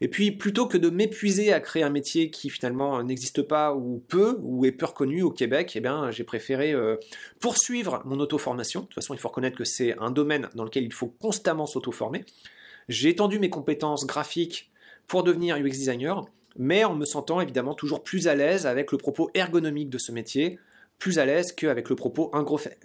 Et 0.00 0.08
puis, 0.08 0.30
plutôt 0.30 0.66
que 0.66 0.78
de 0.78 0.88
m'épuiser 0.88 1.52
à 1.52 1.60
créer 1.60 1.82
un 1.82 1.90
métier 1.90 2.30
qui 2.30 2.48
finalement 2.48 3.02
n'existe 3.02 3.42
pas 3.42 3.74
ou 3.74 4.02
peu, 4.08 4.38
ou 4.40 4.64
est 4.64 4.72
peu 4.72 4.86
reconnu 4.86 5.22
au 5.22 5.30
Québec, 5.30 5.72
eh 5.74 5.80
bien, 5.80 6.10
j'ai 6.12 6.24
préféré 6.24 6.74
poursuivre 7.40 8.02
mon 8.04 8.20
auto-formation. 8.20 8.82
De 8.82 8.86
toute 8.86 8.94
façon, 8.94 9.14
il 9.14 9.20
faut 9.20 9.28
reconnaître 9.28 9.58
que 9.58 9.64
c'est 9.64 9.98
un 9.98 10.12
domaine 10.12 10.48
dans 10.54 10.64
lequel 10.64 10.84
il 10.84 10.92
faut 10.92 11.08
constamment 11.08 11.66
s'auto-former. 11.66 12.24
J'ai 12.88 13.10
étendu 13.10 13.38
mes 13.38 13.50
compétences 13.50 14.06
graphiques 14.06 14.70
pour 15.06 15.22
devenir 15.22 15.56
UX 15.56 15.70
designer, 15.70 16.26
mais 16.56 16.84
en 16.84 16.94
me 16.94 17.04
sentant 17.04 17.40
évidemment 17.40 17.74
toujours 17.74 18.02
plus 18.02 18.28
à 18.28 18.34
l'aise 18.34 18.66
avec 18.66 18.92
le 18.92 18.98
propos 18.98 19.30
ergonomique 19.34 19.90
de 19.90 19.98
ce 19.98 20.12
métier, 20.12 20.58
plus 20.98 21.18
à 21.18 21.26
l'aise 21.26 21.52
qu'avec 21.52 21.88
le 21.88 21.96
propos 21.96 22.30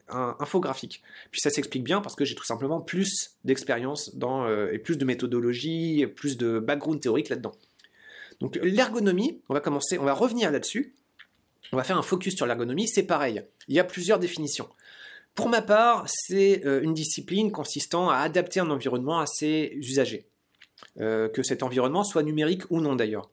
infographique. 0.08 1.02
Puis 1.32 1.42
ça 1.42 1.50
s'explique 1.50 1.84
bien 1.84 2.02
parce 2.02 2.16
que 2.16 2.26
j'ai 2.26 2.36
tout 2.36 2.46
simplement 2.46 2.80
plus 2.80 3.32
d'expérience 3.44 4.16
euh, 4.22 4.72
et 4.72 4.78
plus 4.78 4.98
de 4.98 5.06
méthodologie, 5.06 6.06
plus 6.08 6.38
de 6.38 6.60
background 6.60 7.02
théorique 7.02 7.30
là-dedans. 7.30 7.54
Donc 8.40 8.58
l'ergonomie, 8.62 9.42
on 9.50 9.54
va 9.54 9.62
commencer, 9.62 9.98
on 9.98 10.04
va 10.04 10.14
revenir 10.14 10.52
là-dessus. 10.52 10.94
On 11.72 11.78
va 11.78 11.84
faire 11.84 11.98
un 11.98 12.04
focus 12.04 12.36
sur 12.36 12.46
l'ergonomie, 12.46 12.88
c'est 12.88 13.04
pareil. 13.04 13.42
Il 13.68 13.76
y 13.76 13.80
a 13.80 13.84
plusieurs 13.84 14.20
définitions. 14.20 14.70
Pour 15.36 15.50
ma 15.50 15.62
part, 15.62 16.06
c'est 16.08 16.66
euh, 16.66 16.82
une 16.84 16.94
discipline 16.94 17.52
consistant 17.52 18.10
à 18.10 18.18
adapter 18.18 18.60
un 18.60 18.70
environnement 18.70 19.20
à 19.20 19.26
ses 19.26 19.72
usagers, 19.76 20.28
euh, 21.00 21.28
que 21.28 21.42
cet 21.42 21.64
environnement 21.64 22.04
soit 22.04 22.24
numérique 22.24 22.70
ou 22.70 22.82
non 22.82 22.96
d'ailleurs. 22.96 23.30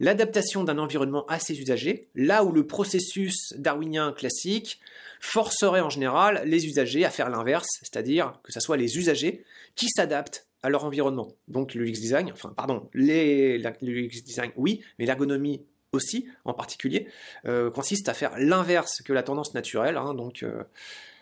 L'adaptation 0.00 0.64
d'un 0.64 0.78
environnement 0.78 1.26
à 1.26 1.38
ses 1.38 1.58
usagers, 1.58 2.08
là 2.14 2.44
où 2.44 2.52
le 2.52 2.66
processus 2.66 3.54
darwinien 3.56 4.12
classique 4.12 4.80
forcerait 5.20 5.80
en 5.80 5.90
général 5.90 6.42
les 6.44 6.66
usagers 6.66 7.04
à 7.04 7.10
faire 7.10 7.30
l'inverse, 7.30 7.68
c'est-à-dire 7.82 8.38
que 8.42 8.52
ce 8.52 8.60
soit 8.60 8.76
les 8.76 8.98
usagers 8.98 9.44
qui 9.74 9.88
s'adaptent 9.88 10.46
à 10.62 10.68
leur 10.68 10.84
environnement. 10.84 11.28
Donc 11.48 11.74
le 11.74 11.86
UX 11.86 11.92
design, 11.92 12.30
enfin 12.32 12.52
pardon, 12.54 12.88
les, 12.92 13.58
le 13.58 14.06
UX 14.06 14.22
design 14.22 14.52
oui, 14.56 14.82
mais 14.98 15.06
l'ergonomie 15.06 15.62
aussi 15.92 16.28
en 16.44 16.52
particulier, 16.52 17.08
euh, 17.46 17.70
consiste 17.70 18.08
à 18.08 18.14
faire 18.14 18.38
l'inverse 18.38 19.00
que 19.02 19.12
la 19.12 19.22
tendance 19.22 19.54
naturelle. 19.54 19.96
Hein, 19.96 20.14
donc 20.14 20.44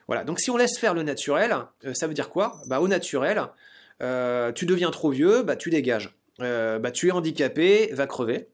voilà, 0.06 0.24
donc 0.24 0.40
si 0.40 0.50
on 0.50 0.56
laisse 0.56 0.78
faire 0.78 0.94
le 0.94 1.02
naturel, 1.02 1.56
euh, 1.84 1.94
ça 1.94 2.06
veut 2.06 2.14
dire 2.14 2.30
quoi? 2.30 2.60
Bah 2.66 2.80
au 2.80 2.88
naturel, 2.88 3.42
euh, 4.02 4.52
tu 4.52 4.66
deviens 4.66 4.90
trop 4.90 5.10
vieux, 5.10 5.42
bah 5.42 5.56
tu 5.56 5.70
dégages. 5.70 6.14
Euh, 6.40 6.78
bah 6.78 6.90
tu 6.90 7.08
es 7.08 7.10
handicapé, 7.12 7.90
va 7.92 8.06
crever. 8.06 8.48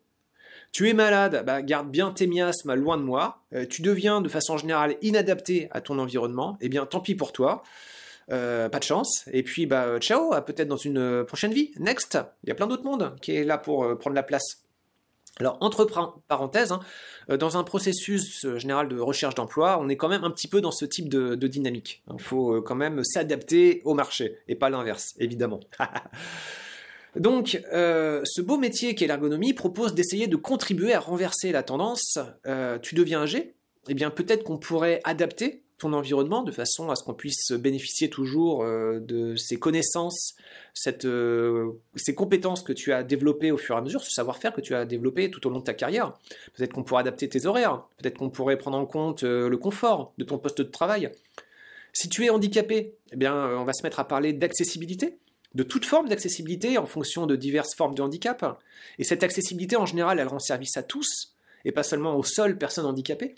Tu 0.73 0.88
es 0.88 0.92
malade, 0.92 1.42
bah 1.45 1.62
garde 1.62 1.90
bien 1.90 2.12
tes 2.12 2.28
miasmes 2.28 2.75
loin 2.75 2.97
de 2.97 3.02
moi. 3.02 3.42
tu 3.69 3.83
deviens 3.83 4.21
de 4.21 4.28
façon 4.28 4.57
générale 4.57 4.97
inadapté 5.02 5.69
à 5.73 5.80
ton 5.80 5.99
environnement, 5.99 6.57
eh 6.61 6.69
bien 6.69 6.87
tant 6.87 7.00
pis 7.00 7.16
pour 7.16 7.33
toi. 7.33 7.64
pas 8.28 8.69
de 8.69 8.85
chance. 8.85 9.25
Et 9.33 9.42
puis 9.42 9.66
bah 9.66 9.99
ciao, 9.99 10.30
peut-être 10.42 10.69
dans 10.69 10.76
une 10.76 11.25
prochaine 11.25 11.52
vie. 11.52 11.73
Next. 11.80 12.19
Il 12.45 12.50
y 12.50 12.52
a 12.52 12.54
plein 12.54 12.69
d'autres 12.69 12.85
mondes 12.85 13.16
qui 13.21 13.35
est 13.35 13.42
là 13.42 13.59
pour 13.59 13.99
prendre 13.99 14.14
la 14.14 14.23
place. 14.23 14.62
Alors, 15.39 15.57
entre 15.61 15.87
parenthèses, 16.29 16.73
hein, 16.73 16.81
euh, 17.31 17.37
dans 17.37 17.57
un 17.57 17.65
processus 17.65 18.45
euh, 18.45 18.59
général 18.59 18.89
de 18.89 18.99
recherche 18.99 19.35
d'emploi, 19.35 19.79
on 19.81 19.89
est 19.89 19.97
quand 19.97 20.09
même 20.09 20.25
un 20.25 20.31
petit 20.31 20.49
peu 20.49 20.61
dans 20.61 20.73
ce 20.73 20.85
type 20.85 21.09
de, 21.09 21.35
dynamique. 21.35 22.03
Il 22.13 22.21
faut 22.21 22.57
euh, 22.57 22.63
quand 22.63 22.75
même 22.75 23.03
s'adapter 23.05 23.81
au 23.85 23.95
marché, 23.95 24.39
et 24.49 24.55
pas 24.55 24.71
l'inverse, 24.71 25.15
évidemment. 25.19 25.61
Donc, 27.17 27.61
ce 27.73 28.41
beau 28.41 28.57
métier 28.57 28.95
qu'est 28.95 29.09
l'ergonomie 29.09 29.53
propose 29.53 29.95
d'essayer 29.95 30.29
de 30.29 30.37
contribuer 30.37 30.93
à 30.93 31.01
renverser 31.01 31.51
la 31.51 31.65
tendance. 31.65 32.21
tu 32.83 32.95
deviens 32.95 33.23
âgé? 33.23 33.57
Eh 33.89 33.95
bien, 33.95 34.11
peut-être 34.11 34.45
qu'on 34.45 34.59
pourrait 34.59 35.01
adapter 35.03 35.65
ton 35.81 35.93
environnement 35.95 36.43
de 36.43 36.53
façon 36.53 36.91
à 36.91 36.97
ce 36.97 37.03
qu'on 37.03 37.15
puisse 37.15 37.53
bénéficier 37.53 38.11
toujours 38.11 38.63
euh, 38.63 39.01
de 39.01 39.35
ces 39.35 39.59
connaissances, 39.59 40.35
cette, 40.75 41.07
euh, 41.07 41.73
ces 41.97 42.15
compétences 42.15 42.63
que 42.63 42.73
tu 42.73 42.93
as 42.93 43.03
développées 43.03 43.51
au 43.51 43.57
fur 43.57 43.75
et 43.75 43.79
à 43.79 43.81
mesure, 43.81 44.05
ce 44.05 44.11
savoir-faire 44.11 44.53
que 44.53 44.61
tu 44.61 44.75
as 44.75 44.85
développé 44.85 45.31
tout 45.31 45.45
au 45.47 45.51
long 45.51 45.59
de 45.59 45.65
ta 45.65 45.75
carrière. 45.75 46.13
Peut-être 46.55 46.73
qu'on 46.73 46.85
pourrait 46.85 47.01
adapter 47.01 47.29
tes 47.29 47.47
horaires, 47.47 47.83
peut-être 47.99 48.19
qu'on 48.19 48.31
pourrait 48.31 48.59
prendre 48.59 48.77
en 48.77 48.87
compte 48.87 49.25
euh, 49.25 49.49
le 49.49 49.57
confort 49.57 50.13
de 50.19 50.25
ton 50.25 50.39
poste 50.39 50.59
de 50.59 50.65
travail. 50.65 51.11
Si 51.93 52.09
tu 52.09 52.25
es 52.25 52.31
handicapé, 52.31 52.95
eh 53.13 53.17
bien, 53.17 53.35
on 53.35 53.65
va 53.65 53.73
se 53.73 53.83
mettre 53.83 53.99
à 53.99 54.07
parler 54.07 54.33
d'accessibilité, 54.33 55.19
de 55.55 55.63
toute 55.63 55.87
forme 55.87 56.09
d'accessibilité 56.09 56.79
en 56.79 56.87
fonction 56.87 57.27
de 57.27 57.35
diverses 57.35 57.75
formes 57.75 57.95
de 57.95 58.03
handicap. 58.03 58.61
Et 58.99 59.05
cette 59.05 59.25
accessibilité, 59.25 59.77
en 59.77 59.87
général, 59.87 60.21
elle 60.21 60.29
rend 60.29 60.39
service 60.39 60.77
à 60.77 60.85
tous, 60.85 61.35
et 61.65 61.73
pas 61.73 61.83
seulement 61.83 62.17
aux 62.17 62.23
seules 62.23 62.57
personnes 62.59 62.87
handicapées. 62.87 63.35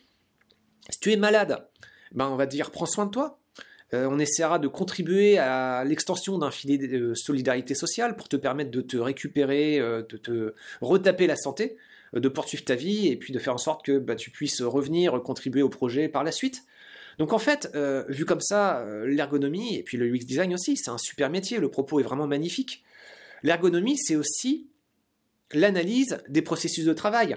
Si 0.91 0.99
tu 0.99 1.13
es 1.13 1.17
malade, 1.17 1.65
ben 2.15 2.29
on 2.29 2.37
va 2.37 2.47
dire 2.47 2.71
prends 2.71 2.87
soin 2.87 3.07
de 3.07 3.11
toi. 3.11 3.39
Euh, 3.95 4.09
on 4.11 4.19
essaiera 4.19 4.59
de 4.59 4.69
contribuer 4.69 5.39
à 5.39 5.85
l'extension 5.85 6.39
d'un 6.39 6.51
filet 6.51 6.79
de 6.79 7.15
solidarité 7.15 7.75
sociale 7.75 8.17
pour 8.17 8.29
te 8.29 8.37
permettre 8.37 8.71
de 8.71 8.81
te 8.81 8.97
récupérer, 8.97 9.79
euh, 9.79 10.03
de 10.09 10.17
te 10.17 10.55
retaper 10.81 11.27
la 11.27 11.37
santé, 11.37 11.77
euh, 12.15 12.21
de 12.21 12.29
poursuivre 12.29 12.65
ta 12.65 12.75
vie 12.75 13.09
et 13.09 13.17
puis 13.17 13.35
de 13.35 13.39
faire 13.39 13.55
en 13.55 13.59
sorte 13.59 13.85
que 13.85 13.99
bah, 13.99 14.17
tu 14.17 14.31
puisses 14.31 14.63
revenir 14.63 15.23
contribuer 15.23 15.63
au 15.63 15.69
projet 15.69 16.09
par 16.09 16.25
la 16.25 16.33
suite. 16.33 16.63
Donc 17.19 17.35
en 17.35 17.39
fait, 17.39 17.71
vu 18.09 18.25
comme 18.25 18.41
ça, 18.41 18.83
l'ergonomie 19.05 19.77
et 19.77 19.83
puis 19.83 19.99
le 19.99 20.07
UX 20.07 20.25
design 20.25 20.55
aussi, 20.55 20.79
c'est 20.79 20.91
un 20.91 20.97
super 20.97 21.29
métier, 21.29 21.59
le 21.59 21.71
propos 21.71 22.01
est 22.01 22.03
vraiment 22.03 22.27
magnifique. 22.27 22.83
L'ergonomie, 23.43 23.99
c'est 23.99 24.17
aussi 24.17 24.71
l'analyse 25.53 26.23
des 26.31 26.41
processus 26.41 26.87
de 26.87 26.93
travail 26.95 27.37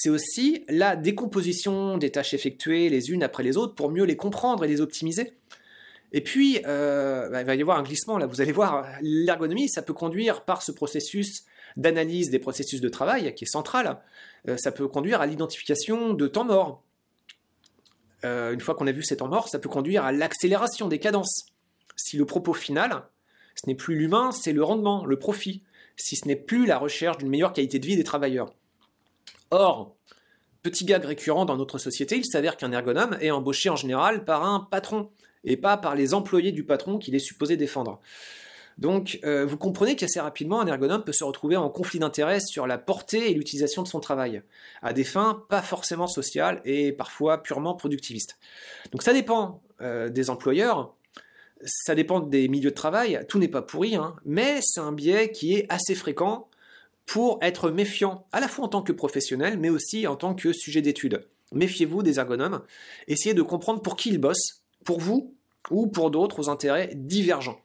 c'est 0.00 0.10
aussi 0.10 0.64
la 0.68 0.94
décomposition 0.94 1.98
des 1.98 2.12
tâches 2.12 2.32
effectuées 2.32 2.88
les 2.88 3.10
unes 3.10 3.24
après 3.24 3.42
les 3.42 3.56
autres 3.56 3.74
pour 3.74 3.90
mieux 3.90 4.04
les 4.04 4.16
comprendre 4.16 4.64
et 4.64 4.68
les 4.68 4.80
optimiser. 4.80 5.32
Et 6.12 6.20
puis, 6.20 6.60
euh, 6.66 7.28
bah, 7.28 7.40
il 7.40 7.46
va 7.46 7.54
y 7.56 7.60
avoir 7.60 7.78
un 7.78 7.82
glissement, 7.82 8.16
là, 8.16 8.26
vous 8.26 8.40
allez 8.40 8.52
voir, 8.52 8.86
l'ergonomie, 9.02 9.68
ça 9.68 9.82
peut 9.82 9.92
conduire 9.92 10.44
par 10.44 10.62
ce 10.62 10.70
processus 10.70 11.46
d'analyse 11.76 12.30
des 12.30 12.38
processus 12.38 12.80
de 12.80 12.88
travail, 12.88 13.34
qui 13.34 13.42
est 13.42 13.48
central, 13.48 14.00
euh, 14.48 14.56
ça 14.56 14.70
peut 14.70 14.86
conduire 14.86 15.20
à 15.20 15.26
l'identification 15.26 16.14
de 16.14 16.28
temps 16.28 16.44
morts. 16.44 16.84
Euh, 18.24 18.52
une 18.52 18.60
fois 18.60 18.76
qu'on 18.76 18.86
a 18.86 18.92
vu 18.92 19.02
ces 19.02 19.16
temps 19.16 19.28
morts, 19.28 19.48
ça 19.48 19.58
peut 19.58 19.68
conduire 19.68 20.04
à 20.04 20.12
l'accélération 20.12 20.86
des 20.86 21.00
cadences. 21.00 21.46
Si 21.96 22.16
le 22.16 22.24
propos 22.24 22.54
final, 22.54 23.02
ce 23.56 23.66
n'est 23.66 23.74
plus 23.74 23.96
l'humain, 23.96 24.30
c'est 24.30 24.52
le 24.52 24.62
rendement, 24.62 25.04
le 25.04 25.18
profit, 25.18 25.64
si 25.96 26.14
ce 26.14 26.28
n'est 26.28 26.36
plus 26.36 26.66
la 26.66 26.78
recherche 26.78 27.18
d'une 27.18 27.28
meilleure 27.28 27.52
qualité 27.52 27.80
de 27.80 27.86
vie 27.86 27.96
des 27.96 28.04
travailleurs. 28.04 28.54
Or, 29.50 29.96
petit 30.62 30.84
gag 30.84 31.04
récurrent 31.04 31.44
dans 31.44 31.56
notre 31.56 31.78
société, 31.78 32.16
il 32.16 32.26
s'avère 32.26 32.56
qu'un 32.56 32.72
ergonome 32.72 33.16
est 33.20 33.30
embauché 33.30 33.70
en 33.70 33.76
général 33.76 34.24
par 34.24 34.44
un 34.44 34.60
patron 34.60 35.10
et 35.44 35.56
pas 35.56 35.76
par 35.76 35.94
les 35.94 36.14
employés 36.14 36.52
du 36.52 36.64
patron 36.64 36.98
qu'il 36.98 37.14
est 37.14 37.20
supposé 37.20 37.56
défendre. 37.56 38.00
Donc, 38.78 39.18
euh, 39.24 39.44
vous 39.44 39.56
comprenez 39.56 39.96
qu'assez 39.96 40.20
rapidement, 40.20 40.60
un 40.60 40.66
ergonome 40.66 41.02
peut 41.02 41.12
se 41.12 41.24
retrouver 41.24 41.56
en 41.56 41.68
conflit 41.68 41.98
d'intérêts 41.98 42.38
sur 42.38 42.66
la 42.68 42.78
portée 42.78 43.30
et 43.30 43.34
l'utilisation 43.34 43.82
de 43.82 43.88
son 43.88 43.98
travail, 43.98 44.42
à 44.82 44.92
des 44.92 45.02
fins 45.02 45.44
pas 45.48 45.62
forcément 45.62 46.06
sociales 46.06 46.60
et 46.64 46.92
parfois 46.92 47.42
purement 47.42 47.74
productivistes. 47.74 48.38
Donc, 48.92 49.02
ça 49.02 49.12
dépend 49.12 49.62
euh, 49.80 50.08
des 50.10 50.30
employeurs, 50.30 50.94
ça 51.64 51.96
dépend 51.96 52.20
des 52.20 52.46
milieux 52.46 52.70
de 52.70 52.74
travail, 52.74 53.24
tout 53.28 53.40
n'est 53.40 53.48
pas 53.48 53.62
pourri, 53.62 53.96
hein, 53.96 54.14
mais 54.24 54.60
c'est 54.62 54.80
un 54.80 54.92
biais 54.92 55.32
qui 55.32 55.54
est 55.54 55.66
assez 55.70 55.96
fréquent 55.96 56.48
pour 57.08 57.38
être 57.40 57.70
méfiant, 57.70 58.26
à 58.32 58.38
la 58.38 58.48
fois 58.48 58.66
en 58.66 58.68
tant 58.68 58.82
que 58.82 58.92
professionnel, 58.92 59.58
mais 59.58 59.70
aussi 59.70 60.06
en 60.06 60.14
tant 60.14 60.34
que 60.34 60.52
sujet 60.52 60.82
d'étude. 60.82 61.26
Méfiez-vous 61.52 62.02
des 62.02 62.18
ergonomes, 62.18 62.62
essayez 63.08 63.34
de 63.34 63.40
comprendre 63.40 63.80
pour 63.80 63.96
qui 63.96 64.10
ils 64.10 64.18
bossent, 64.18 64.62
pour 64.84 65.00
vous 65.00 65.34
ou 65.70 65.86
pour 65.86 66.10
d'autres 66.10 66.38
aux 66.38 66.50
intérêts 66.50 66.90
divergents. 66.94 67.58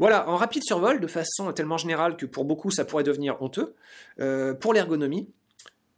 Voilà, 0.00 0.28
en 0.28 0.34
rapide 0.34 0.64
survol, 0.64 0.98
de 0.98 1.06
façon 1.06 1.52
tellement 1.52 1.78
générale 1.78 2.16
que 2.16 2.26
pour 2.26 2.44
beaucoup 2.44 2.72
ça 2.72 2.84
pourrait 2.84 3.04
devenir 3.04 3.40
honteux, 3.40 3.76
euh, 4.18 4.54
pour 4.54 4.74
l'ergonomie, 4.74 5.28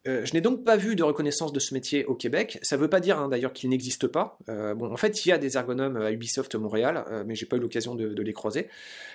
euh, 0.06 0.24
je 0.26 0.34
n'ai 0.34 0.42
donc 0.42 0.64
pas 0.64 0.76
vu 0.76 0.96
de 0.96 1.02
reconnaissance 1.02 1.52
de 1.52 1.58
ce 1.58 1.72
métier 1.72 2.04
au 2.04 2.14
Québec. 2.14 2.58
Ça 2.62 2.76
ne 2.76 2.82
veut 2.82 2.90
pas 2.90 3.00
dire 3.00 3.18
hein, 3.18 3.28
d'ailleurs 3.28 3.54
qu'il 3.54 3.70
n'existe 3.70 4.06
pas. 4.06 4.38
Euh, 4.50 4.74
en 4.78 4.96
fait, 4.98 5.24
il 5.24 5.30
y 5.30 5.32
a 5.32 5.38
des 5.38 5.56
ergonomes 5.56 5.96
à 5.96 6.12
Ubisoft 6.12 6.54
Montréal, 6.56 7.04
euh, 7.10 7.24
mais 7.26 7.34
j'ai 7.34 7.46
pas 7.46 7.56
eu 7.56 7.60
l'occasion 7.60 7.94
de, 7.94 8.22
les 8.22 8.32
croiser. 8.34 8.68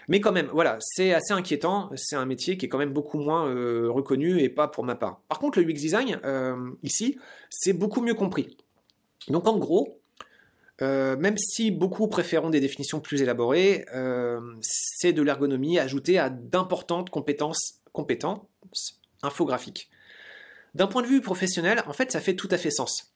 Mais 0.08 0.20
quand 0.20 0.32
même, 0.32 0.50
voilà, 0.52 0.78
c'est 0.80 1.14
assez 1.14 1.34
inquiétant. 1.34 1.92
C'est 1.96 2.16
un 2.16 2.26
métier 2.26 2.58
qui 2.58 2.66
est 2.66 2.70
quand 2.70 2.80
même 2.80 2.94
beaucoup 2.94 3.20
moins 3.20 3.44
reconnu 3.90 4.40
et 4.42 4.50
pas 4.50 4.68
pour 4.68 4.84
ma 4.84 4.96
part. 4.96 5.22
Par 5.28 5.40
contre, 5.40 5.60
le 5.60 5.66
UX 5.66 5.74
design 5.74 6.20
ici, 6.84 7.18
c'est 7.50 7.74
beaucoup 7.74 8.02
mieux 8.02 8.14
compris. 8.14 8.58
Donc 9.30 9.48
en 9.48 9.58
gros, 9.58 10.00
même 10.80 11.38
si 11.38 11.72
beaucoup 11.72 12.08
préféreront 12.08 12.52
des 12.52 12.60
définitions 12.60 13.00
plus 13.00 13.22
élaborées, 13.24 13.86
c'est 14.62 15.14
de 15.14 15.22
l'ergonomie 15.24 15.80
ajoutée 15.80 16.20
à 16.20 16.30
d'importantes 16.30 17.10
compétences, 17.10 17.80
compétences 17.94 18.42
infographiques. 19.24 19.90
D'un 20.76 20.88
point 20.88 21.02
de 21.02 21.08
vue 21.08 21.22
professionnel, 21.22 21.84
en 21.88 21.94
fait, 21.94 22.12
ça 22.12 22.22
fait 22.22 22.36
tout 22.36 22.48
à 22.52 22.58
fait 22.58 22.72
sens. 22.72 23.14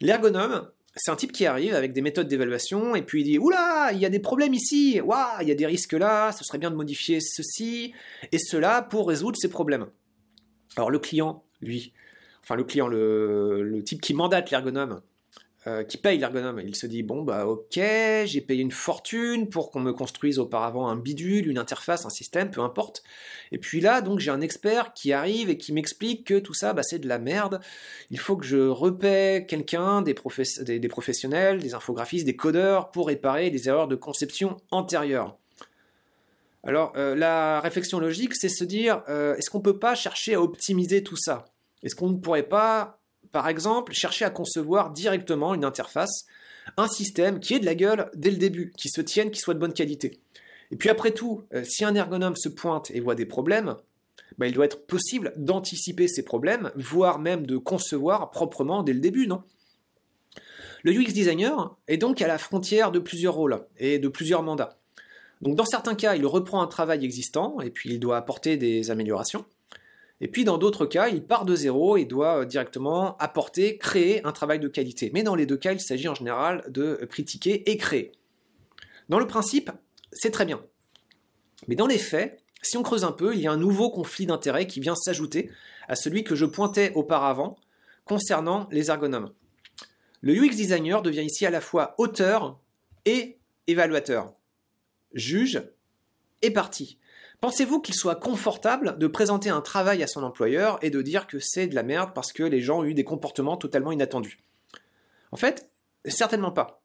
L'ergonome, 0.00 0.68
c'est 0.96 1.10
un 1.10 1.16
type 1.16 1.32
qui 1.32 1.46
arrive 1.46 1.74
avec 1.74 1.92
des 1.92 2.00
méthodes 2.00 2.28
d'évaluation 2.28 2.94
et 2.94 3.02
puis 3.02 3.22
il 3.22 3.24
dit 3.24 3.38
Oula, 3.38 3.90
il 3.92 3.98
y 3.98 4.06
a 4.06 4.10
des 4.10 4.18
problèmes 4.18 4.54
ici, 4.54 5.00
waouh, 5.00 5.40
il 5.42 5.48
y 5.48 5.52
a 5.52 5.54
des 5.54 5.66
risques 5.66 5.92
là, 5.92 6.32
ce 6.32 6.44
serait 6.44 6.58
bien 6.58 6.70
de 6.70 6.76
modifier 6.76 7.20
ceci 7.20 7.92
et 8.32 8.38
cela 8.38 8.82
pour 8.82 9.08
résoudre 9.08 9.36
ces 9.38 9.48
problèmes. 9.48 9.86
Alors 10.76 10.90
le 10.90 10.98
client, 10.98 11.44
lui, 11.60 11.92
enfin 12.42 12.56
le 12.56 12.64
client, 12.64 12.88
le, 12.88 13.62
le 13.62 13.82
type 13.82 14.00
qui 14.00 14.14
mandate 14.14 14.50
l'ergonome, 14.50 15.00
euh, 15.68 15.84
qui 15.84 15.98
paye 15.98 16.16
l'ergonome. 16.16 16.60
Il 16.64 16.74
se 16.74 16.86
dit 16.86 17.02
bon 17.02 17.22
bah 17.22 17.46
ok, 17.46 17.74
j'ai 17.74 18.40
payé 18.40 18.62
une 18.62 18.70
fortune 18.70 19.50
pour 19.50 19.70
qu'on 19.70 19.80
me 19.80 19.92
construise 19.92 20.38
auparavant 20.38 20.88
un 20.88 20.96
bidule, 20.96 21.46
une 21.46 21.58
interface, 21.58 22.06
un 22.06 22.10
système, 22.10 22.50
peu 22.50 22.62
importe. 22.62 23.02
Et 23.52 23.58
puis 23.58 23.82
là 23.82 24.00
donc 24.00 24.18
j'ai 24.18 24.30
un 24.30 24.40
expert 24.40 24.94
qui 24.94 25.12
arrive 25.12 25.50
et 25.50 25.58
qui 25.58 25.74
m'explique 25.74 26.26
que 26.26 26.38
tout 26.38 26.54
ça 26.54 26.72
bah, 26.72 26.82
c'est 26.82 26.98
de 26.98 27.06
la 27.06 27.18
merde. 27.18 27.60
Il 28.10 28.18
faut 28.18 28.36
que 28.36 28.46
je 28.46 28.56
repaie 28.56 29.44
quelqu'un, 29.46 30.00
des, 30.00 30.14
des, 30.78 30.88
professionnels, 30.88 31.58
des 31.58 31.74
infographistes, 31.74 32.24
des 32.24 32.36
codeurs 32.36 32.90
pour 32.90 33.08
réparer 33.08 33.50
les 33.50 33.68
erreurs 33.68 33.88
de 33.88 33.96
conception 33.96 34.56
antérieures. 34.70 35.36
Alors 36.64 36.92
euh, 36.96 37.14
la 37.14 37.60
réflexion 37.60 38.00
logique 38.00 38.34
c'est 38.34 38.48
se 38.48 38.64
dire 38.64 39.02
euh, 39.10 39.36
est-ce 39.36 39.50
qu'on 39.50 39.60
peut 39.60 39.78
pas 39.78 39.94
chercher 39.94 40.34
à 40.34 40.40
optimiser 40.40 41.02
tout 41.02 41.16
ça? 41.16 41.44
Est-ce 41.82 41.94
qu'on 41.94 42.08
ne 42.08 42.16
pourrait 42.16 42.48
pas 42.48 42.97
par 43.32 43.48
exemple, 43.48 43.92
chercher 43.92 44.24
à 44.24 44.30
concevoir 44.30 44.90
directement 44.90 45.54
une 45.54 45.64
interface, 45.64 46.26
un 46.76 46.88
système 46.88 47.40
qui 47.40 47.54
ait 47.54 47.60
de 47.60 47.64
la 47.64 47.74
gueule 47.74 48.10
dès 48.14 48.30
le 48.30 48.36
début, 48.36 48.72
qui 48.76 48.88
se 48.88 49.00
tienne, 49.00 49.30
qui 49.30 49.40
soit 49.40 49.54
de 49.54 49.58
bonne 49.58 49.72
qualité. 49.72 50.20
Et 50.70 50.76
puis 50.76 50.90
après 50.90 51.12
tout, 51.12 51.44
euh, 51.54 51.64
si 51.64 51.84
un 51.84 51.94
ergonome 51.94 52.36
se 52.36 52.48
pointe 52.48 52.90
et 52.90 53.00
voit 53.00 53.14
des 53.14 53.26
problèmes, 53.26 53.76
bah, 54.36 54.46
il 54.46 54.52
doit 54.52 54.66
être 54.66 54.86
possible 54.86 55.32
d'anticiper 55.36 56.08
ces 56.08 56.22
problèmes, 56.22 56.70
voire 56.76 57.18
même 57.18 57.46
de 57.46 57.56
concevoir 57.56 58.30
proprement 58.30 58.82
dès 58.82 58.92
le 58.92 59.00
début, 59.00 59.26
non? 59.26 59.42
Le 60.84 60.92
UX 60.92 61.12
designer 61.12 61.76
est 61.88 61.96
donc 61.96 62.22
à 62.22 62.28
la 62.28 62.38
frontière 62.38 62.92
de 62.92 63.00
plusieurs 63.00 63.34
rôles 63.34 63.66
et 63.78 63.98
de 63.98 64.08
plusieurs 64.08 64.44
mandats. 64.44 64.78
Donc 65.40 65.56
dans 65.56 65.64
certains 65.64 65.96
cas, 65.96 66.14
il 66.14 66.24
reprend 66.24 66.62
un 66.62 66.66
travail 66.68 67.04
existant 67.04 67.60
et 67.60 67.70
puis 67.70 67.90
il 67.90 68.00
doit 68.00 68.16
apporter 68.16 68.56
des 68.56 68.90
améliorations. 68.90 69.44
Et 70.20 70.28
puis 70.28 70.44
dans 70.44 70.58
d'autres 70.58 70.86
cas, 70.86 71.08
il 71.08 71.22
part 71.22 71.44
de 71.44 71.54
zéro 71.54 71.96
et 71.96 72.04
doit 72.04 72.40
euh, 72.40 72.44
directement 72.44 73.16
apporter, 73.18 73.78
créer 73.78 74.24
un 74.26 74.32
travail 74.32 74.58
de 74.58 74.68
qualité. 74.68 75.10
Mais 75.14 75.22
dans 75.22 75.34
les 75.34 75.46
deux 75.46 75.56
cas, 75.56 75.72
il 75.72 75.80
s'agit 75.80 76.08
en 76.08 76.14
général 76.14 76.64
de 76.68 77.06
critiquer 77.08 77.70
et 77.70 77.76
créer. 77.76 78.12
Dans 79.08 79.18
le 79.18 79.26
principe, 79.26 79.70
c'est 80.12 80.30
très 80.30 80.44
bien. 80.44 80.60
Mais 81.66 81.76
dans 81.76 81.86
les 81.86 81.98
faits, 81.98 82.42
si 82.62 82.76
on 82.76 82.82
creuse 82.82 83.04
un 83.04 83.12
peu, 83.12 83.34
il 83.34 83.40
y 83.40 83.46
a 83.46 83.52
un 83.52 83.56
nouveau 83.56 83.90
conflit 83.90 84.26
d'intérêts 84.26 84.66
qui 84.66 84.80
vient 84.80 84.96
s'ajouter 84.96 85.50
à 85.86 85.94
celui 85.94 86.24
que 86.24 86.34
je 86.34 86.44
pointais 86.44 86.92
auparavant 86.94 87.56
concernant 88.04 88.68
les 88.70 88.90
ergonomes. 88.90 89.32
Le 90.20 90.34
UX 90.34 90.56
designer 90.56 91.02
devient 91.02 91.24
ici 91.24 91.46
à 91.46 91.50
la 91.50 91.60
fois 91.60 91.94
auteur 91.98 92.58
et 93.04 93.38
évaluateur, 93.68 94.34
juge 95.14 95.62
et 96.42 96.50
partie. 96.50 96.98
Pensez-vous 97.40 97.80
qu'il 97.80 97.94
soit 97.94 98.16
confortable 98.16 98.98
de 98.98 99.06
présenter 99.06 99.48
un 99.48 99.60
travail 99.60 100.02
à 100.02 100.08
son 100.08 100.24
employeur 100.24 100.78
et 100.82 100.90
de 100.90 101.02
dire 101.02 101.28
que 101.28 101.38
c'est 101.38 101.68
de 101.68 101.74
la 101.76 101.84
merde 101.84 102.10
parce 102.14 102.32
que 102.32 102.42
les 102.42 102.60
gens 102.60 102.80
ont 102.80 102.84
eu 102.84 102.94
des 102.94 103.04
comportements 103.04 103.56
totalement 103.56 103.92
inattendus? 103.92 104.40
En 105.30 105.36
fait, 105.36 105.68
certainement 106.04 106.50
pas. 106.50 106.82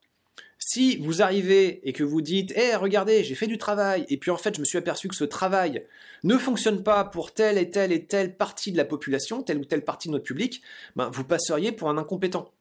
Si 0.59 0.97
vous 0.97 1.21
arrivez 1.21 1.87
et 1.87 1.91
que 1.91 2.03
vous 2.03 2.21
dites 2.21 2.53
Eh, 2.55 2.75
regardez, 2.75 3.23
j'ai 3.23 3.35
fait 3.35 3.47
du 3.47 3.57
travail, 3.57 4.05
et 4.09 4.17
puis 4.17 4.31
en 4.31 4.37
fait, 4.37 4.55
je 4.55 4.59
me 4.59 4.65
suis 4.65 4.77
aperçu 4.77 5.07
que 5.07 5.15
ce 5.15 5.23
travail 5.23 5.85
ne 6.23 6.37
fonctionne 6.37 6.83
pas 6.83 7.03
pour 7.03 7.33
telle 7.33 7.57
et 7.57 7.69
telle 7.69 7.91
et 7.91 8.05
telle 8.05 8.37
partie 8.37 8.71
de 8.71 8.77
la 8.77 8.85
population, 8.85 9.43
telle 9.43 9.57
ou 9.57 9.65
telle 9.65 9.83
partie 9.83 10.07
de 10.07 10.13
notre 10.13 10.23
public, 10.23 10.61
ben, 10.95 11.09
vous 11.09 11.23
passeriez 11.23 11.71
pour 11.71 11.89
un 11.89 11.97
incompétent. 11.97 12.51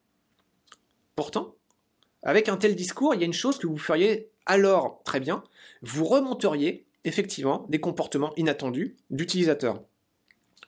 Pourtant, 1.14 1.54
avec 2.22 2.48
un 2.48 2.56
tel 2.56 2.74
discours, 2.74 3.14
il 3.14 3.20
y 3.20 3.22
a 3.22 3.26
une 3.26 3.32
chose 3.32 3.58
que 3.58 3.66
vous 3.66 3.78
feriez 3.78 4.30
alors 4.46 5.00
très 5.04 5.20
bien, 5.20 5.44
vous 5.82 6.04
remonteriez 6.04 6.84
effectivement 7.04 7.66
des 7.68 7.80
comportements 7.80 8.32
inattendus 8.36 8.96
d'utilisateurs. 9.10 9.82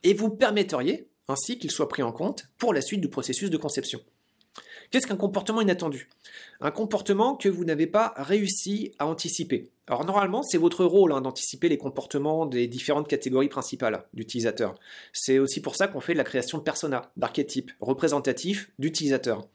Et 0.03 0.15
vous 0.15 0.31
permetteriez 0.31 1.09
ainsi 1.29 1.59
qu'ils 1.59 1.71
soient 1.71 1.89
pris 1.89 2.03
en 2.03 2.13
compte 2.13 2.49
pour 2.59 2.75
la 2.75 2.83
suite 2.83 3.01
du 3.01 3.09
processus 3.09 3.51
de 3.51 3.57
conception. 3.57 4.01
Qu'est-ce 4.91 5.07
qu'un 5.07 5.17
comportement 5.17 5.61
inattendu? 5.61 6.09
Un 6.61 6.71
comportement 6.71 7.35
que 7.35 7.49
vous 7.49 7.65
n'avez 7.65 7.87
pas 7.87 8.15
réussi 8.17 8.93
à 8.99 9.07
anticiper. 9.07 9.71
Alors 9.89 10.05
normalement, 10.05 10.43
c'est 10.43 10.59
votre 10.59 10.85
rôle 10.85 11.13
hein, 11.13 11.21
d'anticiper 11.21 11.69
les 11.69 11.79
comportements 11.79 12.47
des 12.47 12.69
différentes 12.69 13.09
catégories 13.09 13.49
principales 13.49 14.05
d'utilisateurs. 14.13 14.75
C'est 15.13 15.39
aussi 15.39 15.61
pour 15.61 15.77
ça 15.77 15.89
qu'on 15.89 16.01
fait 16.01 16.13
de 16.13 16.19
la 16.19 16.25
création 16.25 16.59
de 16.59 16.63
personas, 16.63 17.11
d'archétypes 17.17 17.73
représentatifs 17.81 18.71
d'utilisateurs. 18.79 19.49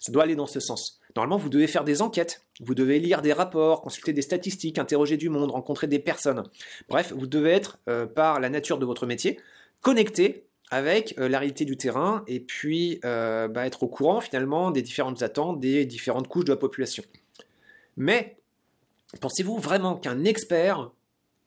Ça 0.00 0.12
doit 0.12 0.22
aller 0.22 0.36
dans 0.36 0.46
ce 0.46 0.60
sens. 0.60 0.97
Normalement, 1.16 1.36
vous 1.36 1.48
devez 1.48 1.66
faire 1.66 1.84
des 1.84 2.02
enquêtes, 2.02 2.42
vous 2.60 2.74
devez 2.74 2.98
lire 2.98 3.22
des 3.22 3.32
rapports, 3.32 3.82
consulter 3.82 4.12
des 4.12 4.22
statistiques, 4.22 4.78
interroger 4.78 5.16
du 5.16 5.28
monde, 5.28 5.50
rencontrer 5.50 5.86
des 5.86 5.98
personnes. 5.98 6.44
Bref, 6.88 7.12
vous 7.16 7.26
devez 7.26 7.50
être, 7.50 7.78
euh, 7.88 8.06
par 8.06 8.40
la 8.40 8.50
nature 8.50 8.78
de 8.78 8.86
votre 8.86 9.06
métier, 9.06 9.38
connecté 9.80 10.44
avec 10.70 11.14
euh, 11.18 11.28
la 11.28 11.38
réalité 11.38 11.64
du 11.64 11.76
terrain 11.76 12.24
et 12.26 12.40
puis 12.40 13.00
euh, 13.04 13.48
bah, 13.48 13.66
être 13.66 13.82
au 13.82 13.88
courant 13.88 14.20
finalement 14.20 14.70
des 14.70 14.82
différentes 14.82 15.22
attentes 15.22 15.60
des 15.60 15.86
différentes 15.86 16.28
couches 16.28 16.44
de 16.44 16.52
la 16.52 16.56
population. 16.56 17.02
Mais 17.96 18.36
pensez-vous 19.20 19.56
vraiment 19.56 19.96
qu'un 19.96 20.24
expert 20.24 20.90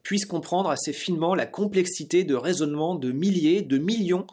puisse 0.02 0.26
comprendre 0.26 0.71
assez 0.71 0.91
finement 0.91 1.36
la 1.36 1.45
complexité 1.45 2.24
de 2.24 2.34
raisonnement 2.34 2.95
de 2.95 3.12
milliers, 3.12 3.62
de 3.62 3.78
millions 3.78 4.26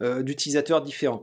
d'utilisateurs 0.00 0.82
différents? 0.82 1.22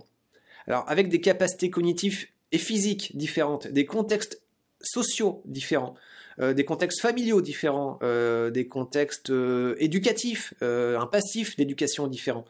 Alors 0.66 0.86
avec 0.88 1.10
des 1.10 1.20
capacités 1.20 1.70
cognitives 1.70 2.28
et 2.52 2.58
physiques 2.58 3.16
différentes, 3.16 3.68
des 3.68 3.86
contextes 3.86 4.42
sociaux 4.82 5.42
différents, 5.46 5.96
euh, 6.40 6.54
des 6.54 6.64
contextes 6.64 7.02
familiaux 7.02 7.42
différents, 7.42 8.00
euh, 8.02 8.50
des 8.50 8.68
contextes 8.68 9.30
euh, 9.30 9.76
éducatifs, 9.80 10.54
un 10.62 11.06
passif 11.06 11.56
d'éducation 11.58 12.08
différent, 12.08 12.46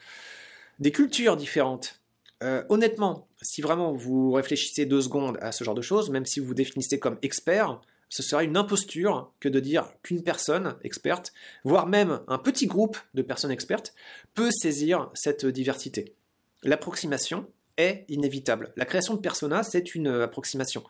des 0.80 0.92
cultures 0.92 1.36
différentes. 1.36 2.00
honnêtement, 2.70 3.28
si 3.42 3.62
vraiment 3.62 3.92
vous 3.92 4.32
réfléchissez 4.32 4.86
deux 4.86 5.02
secondes 5.02 5.38
à 5.42 5.52
ce 5.52 5.64
genre 5.66 5.76
de 5.76 5.82
choses, 5.82 6.10
même 6.10 6.26
si 6.26 6.40
vous 6.40 6.48
vous 6.48 6.54
définissez 6.54 6.98
comme 6.98 7.18
expert, 7.22 7.82
ce 8.08 8.24
serait 8.24 8.46
une 8.46 8.56
imposture 8.56 9.32
que 9.42 9.50
de 9.50 9.60
dire 9.60 9.92
qu'une 10.04 10.24
personne 10.24 10.76
experte, 10.84 11.34
voire 11.66 11.86
même 11.86 12.22
un 12.28 12.38
petit 12.38 12.66
groupe 12.66 12.98
de 13.14 13.22
personnes 13.22 13.52
expertes, 13.52 13.94
peut 14.36 14.52
saisir 14.52 15.12
cette 15.14 15.46
diversité. 15.46 16.16
L'approximation, 16.64 17.46
inévitable. 18.10 18.72
La 18.76 18.86
création 18.86 19.14
de 19.14 19.20
personas, 19.20 19.64
c'est 19.64 19.96
une 19.96 20.08
euh, 20.08 20.24
approximation. 20.24 20.84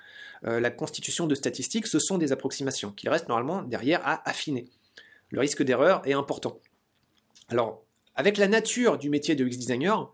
Euh, 0.45 0.59
la 0.59 0.71
constitution 0.71 1.27
de 1.27 1.35
statistiques, 1.35 1.87
ce 1.87 1.99
sont 1.99 2.17
des 2.17 2.31
approximations 2.31 2.91
qu'il 2.91 3.09
reste 3.09 3.27
normalement 3.27 3.61
derrière 3.61 4.01
à 4.05 4.27
affiner. 4.27 4.65
Le 5.29 5.39
risque 5.39 5.63
d'erreur 5.63 6.01
est 6.05 6.13
important. 6.13 6.59
Alors, 7.49 7.83
avec 8.15 8.37
la 8.37 8.47
nature 8.47 8.97
du 8.97 9.09
métier 9.09 9.35
de 9.35 9.45
UX-designer, 9.45 10.11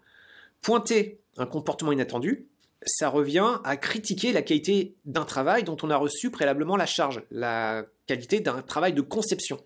pointer 0.61 1.19
un 1.37 1.45
comportement 1.45 1.91
inattendu, 1.91 2.47
ça 2.85 3.09
revient 3.09 3.59
à 3.63 3.77
critiquer 3.77 4.31
la 4.31 4.41
qualité 4.41 4.95
d'un 5.05 5.25
travail 5.25 5.63
dont 5.63 5.77
on 5.81 5.89
a 5.89 5.97
reçu 5.97 6.29
préalablement 6.29 6.75
la 6.75 6.85
charge, 6.85 7.23
la 7.31 7.85
qualité 8.05 8.41
d'un 8.41 8.61
travail 8.61 8.93
de 8.93 9.01
conception. 9.01 9.59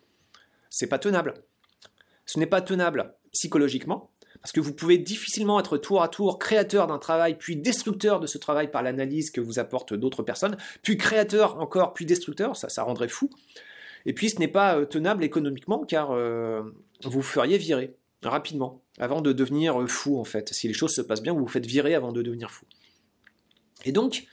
C'est 0.70 0.88
pas 0.88 1.00
tenable. 1.00 1.34
Ce 2.26 2.40
n'est 2.40 2.46
pas 2.46 2.62
tenable 2.62 3.14
psychologiquement, 3.32 4.12
parce 4.42 4.52
que 4.52 4.60
vous 4.60 4.74
pouvez 4.74 4.98
difficilement 4.98 5.60
être 5.60 5.78
tour 5.78 6.02
à 6.02 6.08
tour 6.08 6.40
créateur 6.40 6.88
d'un 6.88 6.98
travail, 6.98 7.38
puis 7.38 7.56
destructeur 7.56 8.20
de 8.20 8.28
ce 8.28 8.38
travail 8.38 8.72
par 8.72 8.84
l'analyse 8.84 9.32
que 9.32 9.42
vous 9.42 9.60
apportent 9.60 9.94
d'autres 9.94 10.24
personnes, 10.24 10.58
puis 10.82 10.98
créateur 10.98 11.60
encore, 11.60 11.94
puis 11.94 12.06
destructeur, 12.06 12.56
ça, 12.56 12.70
ça 12.70 12.84
rendrait 12.84 13.10
fou. 13.10 13.30
Et 14.06 14.14
puis 14.14 14.30
ce 14.30 14.40
n'est 14.40 14.48
pas 14.48 14.78
euh, 14.78 14.86
tenable 14.86 15.24
économiquement, 15.24 15.84
car 15.86 16.12
euh, 16.12 16.64
vous 17.04 17.22
feriez 17.22 17.58
virer 17.58 17.96
rapidement, 18.24 18.82
avant 18.98 19.22
de 19.22 19.32
devenir 19.34 19.82
euh, 19.82 19.88
fou 19.88 20.20
en 20.20 20.24
fait. 20.24 20.54
Si 20.54 20.68
les 20.68 20.74
choses 20.74 20.94
se 20.94 21.02
passent 21.02 21.22
bien, 21.22 21.34
vous 21.34 21.40
vous 21.40 21.48
faites 21.48 21.66
virer 21.66 21.96
avant 21.96 22.12
de 22.12 22.22
devenir 22.22 22.52
fou. 22.52 22.66
Et 23.86 23.92
donc, 23.92 24.26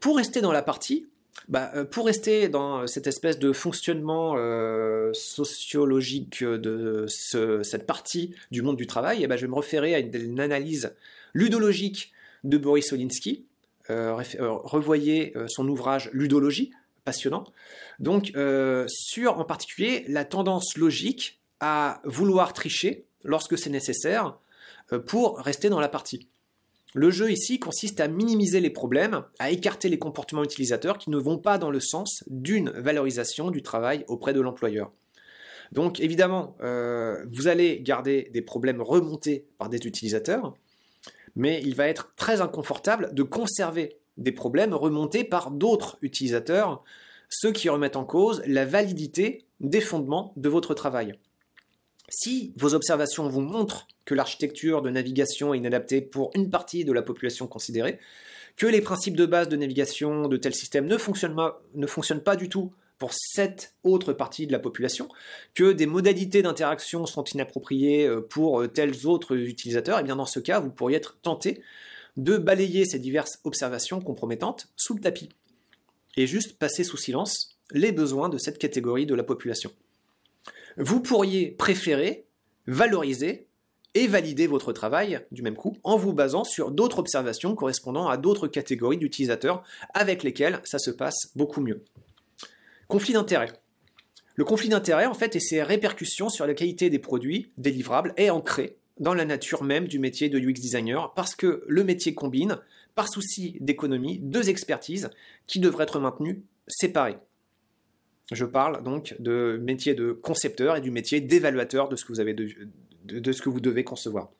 pour 0.00 0.16
rester 0.16 0.40
dans 0.40 0.52
la 0.52 0.62
partie, 0.62 1.08
bah, 1.48 1.70
euh, 1.74 1.84
pour 1.84 2.06
rester 2.06 2.48
dans 2.48 2.86
cette 2.86 3.06
espèce 3.06 3.38
de 3.38 3.52
fonctionnement 3.52 4.34
euh, 4.36 5.12
sociologique 5.12 6.44
de 6.44 7.06
cette 7.08 7.86
partie 7.86 8.34
du 8.50 8.62
monde 8.62 8.76
du 8.76 8.86
travail, 8.86 9.20
eh 9.22 9.26
ben, 9.26 9.36
je 9.36 9.42
vais 9.42 9.50
me 9.50 9.56
référer 9.56 9.94
à 9.94 9.98
une, 9.98 10.40
analyse 10.40 10.94
ludologique 11.34 12.12
de 12.44 12.58
Boris 12.58 12.92
Olinsky. 12.92 13.46
Euh, 13.90 14.14
revoyez 14.38 15.34
son 15.48 15.68
ouvrage 15.68 16.10
Ludologie, 16.12 16.70
passionnant. 17.04 17.44
Donc, 17.98 18.32
sur 18.86 19.38
en 19.38 19.44
particulier 19.44 20.04
la 20.08 20.24
tendance 20.24 20.76
logique 20.76 21.40
à 21.60 22.00
vouloir 22.04 22.52
tricher 22.52 23.04
lorsque 23.24 23.58
c'est 23.58 23.70
nécessaire 23.70 24.38
pour 25.06 25.38
rester 25.38 25.68
dans 25.68 25.80
la 25.80 25.88
partie. 25.88 26.28
Le 26.94 27.10
jeu 27.10 27.30
ici 27.32 27.58
consiste 27.58 28.00
à 28.00 28.08
minimiser 28.08 28.60
les 28.60 28.70
problèmes, 28.70 29.24
à 29.38 29.50
écarter 29.50 29.88
les 29.88 29.98
comportements 29.98 30.44
utilisateurs 30.44 30.98
qui 30.98 31.08
ne 31.08 31.16
vont 31.16 31.38
pas 31.38 31.56
dans 31.56 31.70
le 31.70 31.80
sens 31.80 32.22
d'une 32.26 32.70
valorisation 32.70 33.50
du 33.50 33.62
travail 33.62 34.04
auprès 34.08 34.34
de 34.34 34.40
l'employeur. 34.40 34.92
Donc 35.72 36.00
évidemment, 36.00 36.54
euh, 36.60 37.24
vous 37.30 37.48
allez 37.48 37.80
garder 37.80 38.28
des 38.34 38.42
problèmes 38.42 38.82
remontés 38.82 39.46
par 39.56 39.70
des 39.70 39.78
utilisateurs, 39.78 40.54
mais 41.34 41.62
il 41.64 41.74
va 41.74 41.88
être 41.88 42.12
très 42.14 42.42
inconfortable 42.42 43.14
de 43.14 43.22
conserver 43.22 43.96
des 44.18 44.32
problèmes 44.32 44.74
remontés 44.74 45.24
par 45.24 45.50
d'autres 45.50 45.96
utilisateurs, 46.02 46.84
ceux 47.30 47.52
qui 47.52 47.70
remettent 47.70 47.96
en 47.96 48.04
cause 48.04 48.42
la 48.46 48.66
validité 48.66 49.46
des 49.60 49.80
fondements 49.80 50.34
de 50.36 50.50
votre 50.50 50.74
travail. 50.74 51.14
Si 52.14 52.52
vos 52.56 52.74
observations 52.74 53.26
vous 53.26 53.40
montrent 53.40 53.88
que 54.04 54.14
l'architecture 54.14 54.82
de 54.82 54.90
navigation 54.90 55.54
est 55.54 55.58
inadaptée 55.58 56.02
pour 56.02 56.30
une 56.34 56.50
partie 56.50 56.84
de 56.84 56.92
la 56.92 57.00
population 57.00 57.46
considérée, 57.46 57.98
que 58.58 58.66
les 58.66 58.82
principes 58.82 59.16
de 59.16 59.24
base 59.24 59.48
de 59.48 59.56
navigation 59.56 60.28
de 60.28 60.36
tel 60.36 60.54
système 60.54 60.84
ne 60.86 60.98
fonctionnent 60.98 62.22
pas, 62.22 62.36
du 62.36 62.50
tout 62.50 62.70
pour 62.98 63.14
cette 63.14 63.76
autre 63.82 64.12
partie 64.12 64.46
de 64.46 64.52
la 64.52 64.58
population, 64.58 65.08
que 65.54 65.72
des 65.72 65.86
modalités 65.86 66.42
d'interaction 66.42 67.06
sont 67.06 67.24
inappropriées 67.24 68.06
euh, 68.06 68.20
pour 68.20 68.60
euh, 68.60 68.68
tels 68.68 69.06
autres 69.06 69.34
utilisateurs, 69.34 69.96
et 69.96 70.02
eh 70.02 70.04
bien 70.04 70.16
dans 70.16 70.26
ce 70.26 70.38
cas, 70.38 70.60
vous 70.60 70.70
pourriez 70.70 70.98
être 70.98 71.18
tenté 71.22 71.62
de 72.18 72.36
balayer 72.36 72.84
ces 72.84 72.98
diverses 72.98 73.40
observations 73.44 74.02
compromettantes 74.02 74.68
sous 74.76 74.94
le 74.94 75.00
tapis. 75.00 75.30
Et 76.18 76.26
juste 76.26 76.58
passer 76.58 76.84
sous 76.84 76.98
silence 76.98 77.58
les 77.70 77.90
besoins 77.90 78.28
de 78.28 78.36
cette 78.36 78.58
catégorie 78.58 79.06
de 79.06 79.14
la 79.14 79.24
population 79.24 79.72
vous 80.76 81.00
pourriez 81.00 81.50
préférer 81.50 82.26
valoriser 82.66 83.46
et 83.94 84.06
valider 84.06 84.46
votre 84.46 84.72
travail 84.72 85.20
du 85.30 85.42
même 85.42 85.56
coup 85.56 85.76
en 85.82 85.96
vous 85.96 86.12
basant 86.12 86.44
sur 86.44 86.70
d'autres 86.70 86.98
observations 86.98 87.54
correspondant 87.54 88.08
à 88.08 88.16
d'autres 88.16 88.48
catégories 88.48 88.96
d'utilisateurs 88.96 89.62
avec 89.94 90.22
lesquels 90.22 90.60
ça 90.64 90.78
se 90.78 90.90
passe 90.90 91.30
beaucoup 91.36 91.60
mieux. 91.60 91.84
Conflit 92.88 93.12
d'intérêt. 93.12 93.52
Le 94.34 94.44
conflit 94.44 94.70
d'intérêt, 94.70 95.04
en 95.04 95.14
fait, 95.14 95.36
et 95.36 95.40
ses 95.40 95.62
répercussions 95.62 96.30
sur 96.30 96.46
la 96.46 96.54
qualité 96.54 96.88
des 96.88 96.98
produits 96.98 97.52
délivrables 97.58 98.14
est 98.16 98.30
ancré 98.30 98.76
dans 98.98 99.14
la 99.14 99.24
nature 99.24 99.62
même 99.62 99.88
du 99.88 99.98
métier 99.98 100.28
de 100.28 100.38
UX 100.38 100.54
designer 100.54 101.12
parce 101.14 101.34
que 101.34 101.64
le 101.66 101.84
métier 101.84 102.14
combine, 102.14 102.58
par 102.94 103.08
souci 103.08 103.56
d'économie, 103.60 104.18
deux 104.18 104.48
expertises 104.48 105.10
qui 105.46 105.60
devraient 105.60 105.84
être 105.84 105.98
maintenues 105.98 106.42
séparées. 106.66 107.18
Je 108.32 108.44
parle 108.44 108.82
donc 108.82 109.14
de 109.18 109.58
métier 109.62 109.94
de 109.94 110.12
concepteur 110.12 110.76
et 110.76 110.80
du 110.80 110.90
métier 110.90 111.20
d'évaluateur 111.20 111.88
de, 111.88 111.96
ce 111.96 112.04
que 112.04 112.12
vous 112.12 112.20
avez 112.20 112.34
de, 112.34 113.32
ce 113.32 113.42
que 113.42 113.48
vous 113.48 113.60
devez 113.60 113.84
concevoir. 113.84 114.30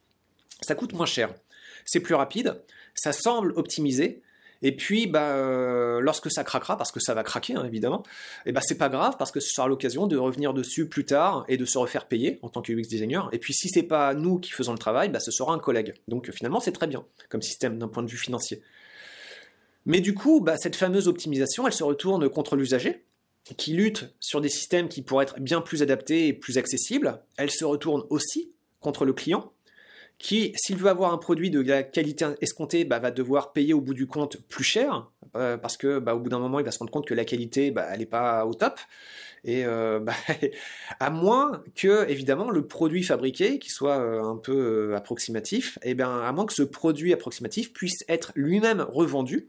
Ça 0.60 0.74
coûte 0.74 0.92
moins 0.92 1.06
cher, 1.06 1.34
c'est 1.84 2.00
plus 2.00 2.14
rapide, 2.14 2.62
ça 2.94 3.12
semble 3.12 3.52
optimisé, 3.56 4.22
et 4.62 4.74
puis, 4.76 5.08
bah, 5.08 5.34
euh, 5.34 6.00
lorsque 6.00 6.30
ça 6.30 6.44
craquera, 6.44 6.76
parce 6.76 6.92
que 6.92 7.00
ça 7.00 7.14
va 7.14 7.24
craquer 7.24 7.56
hein, 7.56 7.64
évidemment, 7.64 8.04
et 8.46 8.50
eh 8.50 8.52
bah, 8.52 8.60
c'est 8.62 8.78
pas 8.78 8.88
grave 8.88 9.16
parce 9.18 9.32
que 9.32 9.40
ce 9.40 9.52
sera 9.52 9.66
l'occasion 9.66 10.06
de 10.06 10.16
revenir 10.16 10.54
dessus 10.54 10.88
plus 10.88 11.04
tard 11.04 11.44
et 11.48 11.56
de 11.56 11.64
se 11.64 11.78
refaire 11.78 12.06
payer 12.06 12.38
en 12.42 12.48
tant 12.48 12.62
que 12.62 12.72
UX 12.72 12.82
designer. 12.88 13.28
Et 13.32 13.38
puis 13.38 13.52
si 13.52 13.68
c'est 13.68 13.82
pas 13.82 14.14
nous 14.14 14.38
qui 14.38 14.52
faisons 14.52 14.72
le 14.72 14.78
travail, 14.78 15.08
bah, 15.08 15.18
ce 15.18 15.32
sera 15.32 15.52
un 15.52 15.58
collègue. 15.58 15.94
Donc 16.06 16.30
finalement 16.30 16.60
c'est 16.60 16.72
très 16.72 16.86
bien 16.86 17.04
comme 17.28 17.42
système 17.42 17.78
d'un 17.78 17.88
point 17.88 18.04
de 18.04 18.08
vue 18.08 18.16
financier. 18.16 18.62
Mais 19.84 20.00
du 20.00 20.14
coup, 20.14 20.40
bah, 20.40 20.56
cette 20.56 20.76
fameuse 20.76 21.08
optimisation, 21.08 21.66
elle 21.66 21.72
se 21.72 21.82
retourne 21.82 22.28
contre 22.28 22.54
l'usager 22.54 23.02
qui 23.56 23.72
lutte 23.72 24.14
sur 24.20 24.40
des 24.40 24.48
systèmes 24.48 24.88
qui 24.88 25.02
pourraient 25.02 25.24
être 25.24 25.40
bien 25.40 25.60
plus 25.60 25.82
adaptés 25.82 26.28
et 26.28 26.32
plus 26.32 26.58
accessibles, 26.58 27.20
elle 27.36 27.50
se 27.50 27.64
retourne 27.64 28.04
aussi 28.08 28.52
contre 28.80 29.04
le 29.04 29.12
client, 29.12 29.52
qui, 30.18 30.52
s'il 30.56 30.76
veut 30.76 30.88
avoir 30.88 31.12
un 31.12 31.18
produit 31.18 31.50
de 31.50 31.60
la 31.60 31.82
qualité 31.82 32.26
escomptée, 32.40 32.84
bah, 32.84 33.00
va 33.00 33.10
devoir 33.10 33.52
payer 33.52 33.74
au 33.74 33.80
bout 33.80 33.94
du 33.94 34.06
compte 34.06 34.36
plus 34.48 34.62
cher, 34.62 35.10
euh, 35.34 35.56
parce 35.56 35.76
que 35.76 35.98
bah, 35.98 36.14
au 36.14 36.20
bout 36.20 36.30
d'un 36.30 36.38
moment, 36.38 36.60
il 36.60 36.64
va 36.64 36.70
se 36.70 36.78
rendre 36.78 36.92
compte 36.92 37.06
que 37.06 37.14
la 37.14 37.24
qualité, 37.24 37.72
bah, 37.72 37.88
elle 37.90 37.98
n'est 37.98 38.06
pas 38.06 38.46
au 38.46 38.54
top. 38.54 38.78
Et 39.44 39.64
euh, 39.64 39.98
à 41.00 41.10
moins 41.10 41.64
que, 41.74 42.08
évidemment, 42.08 42.50
le 42.50 42.64
produit 42.66 43.02
fabriqué, 43.02 43.58
qui 43.58 43.70
soit 43.70 43.98
euh, 43.98 44.22
un 44.22 44.36
peu 44.36 44.94
approximatif, 44.94 45.78
et 45.82 45.90
eh 45.90 45.94
bien, 45.94 46.20
à 46.20 46.30
moins 46.30 46.46
que 46.46 46.54
ce 46.54 46.62
produit 46.62 47.12
approximatif 47.12 47.72
puisse 47.72 48.04
être 48.08 48.30
lui-même 48.36 48.86
revendu 48.88 49.48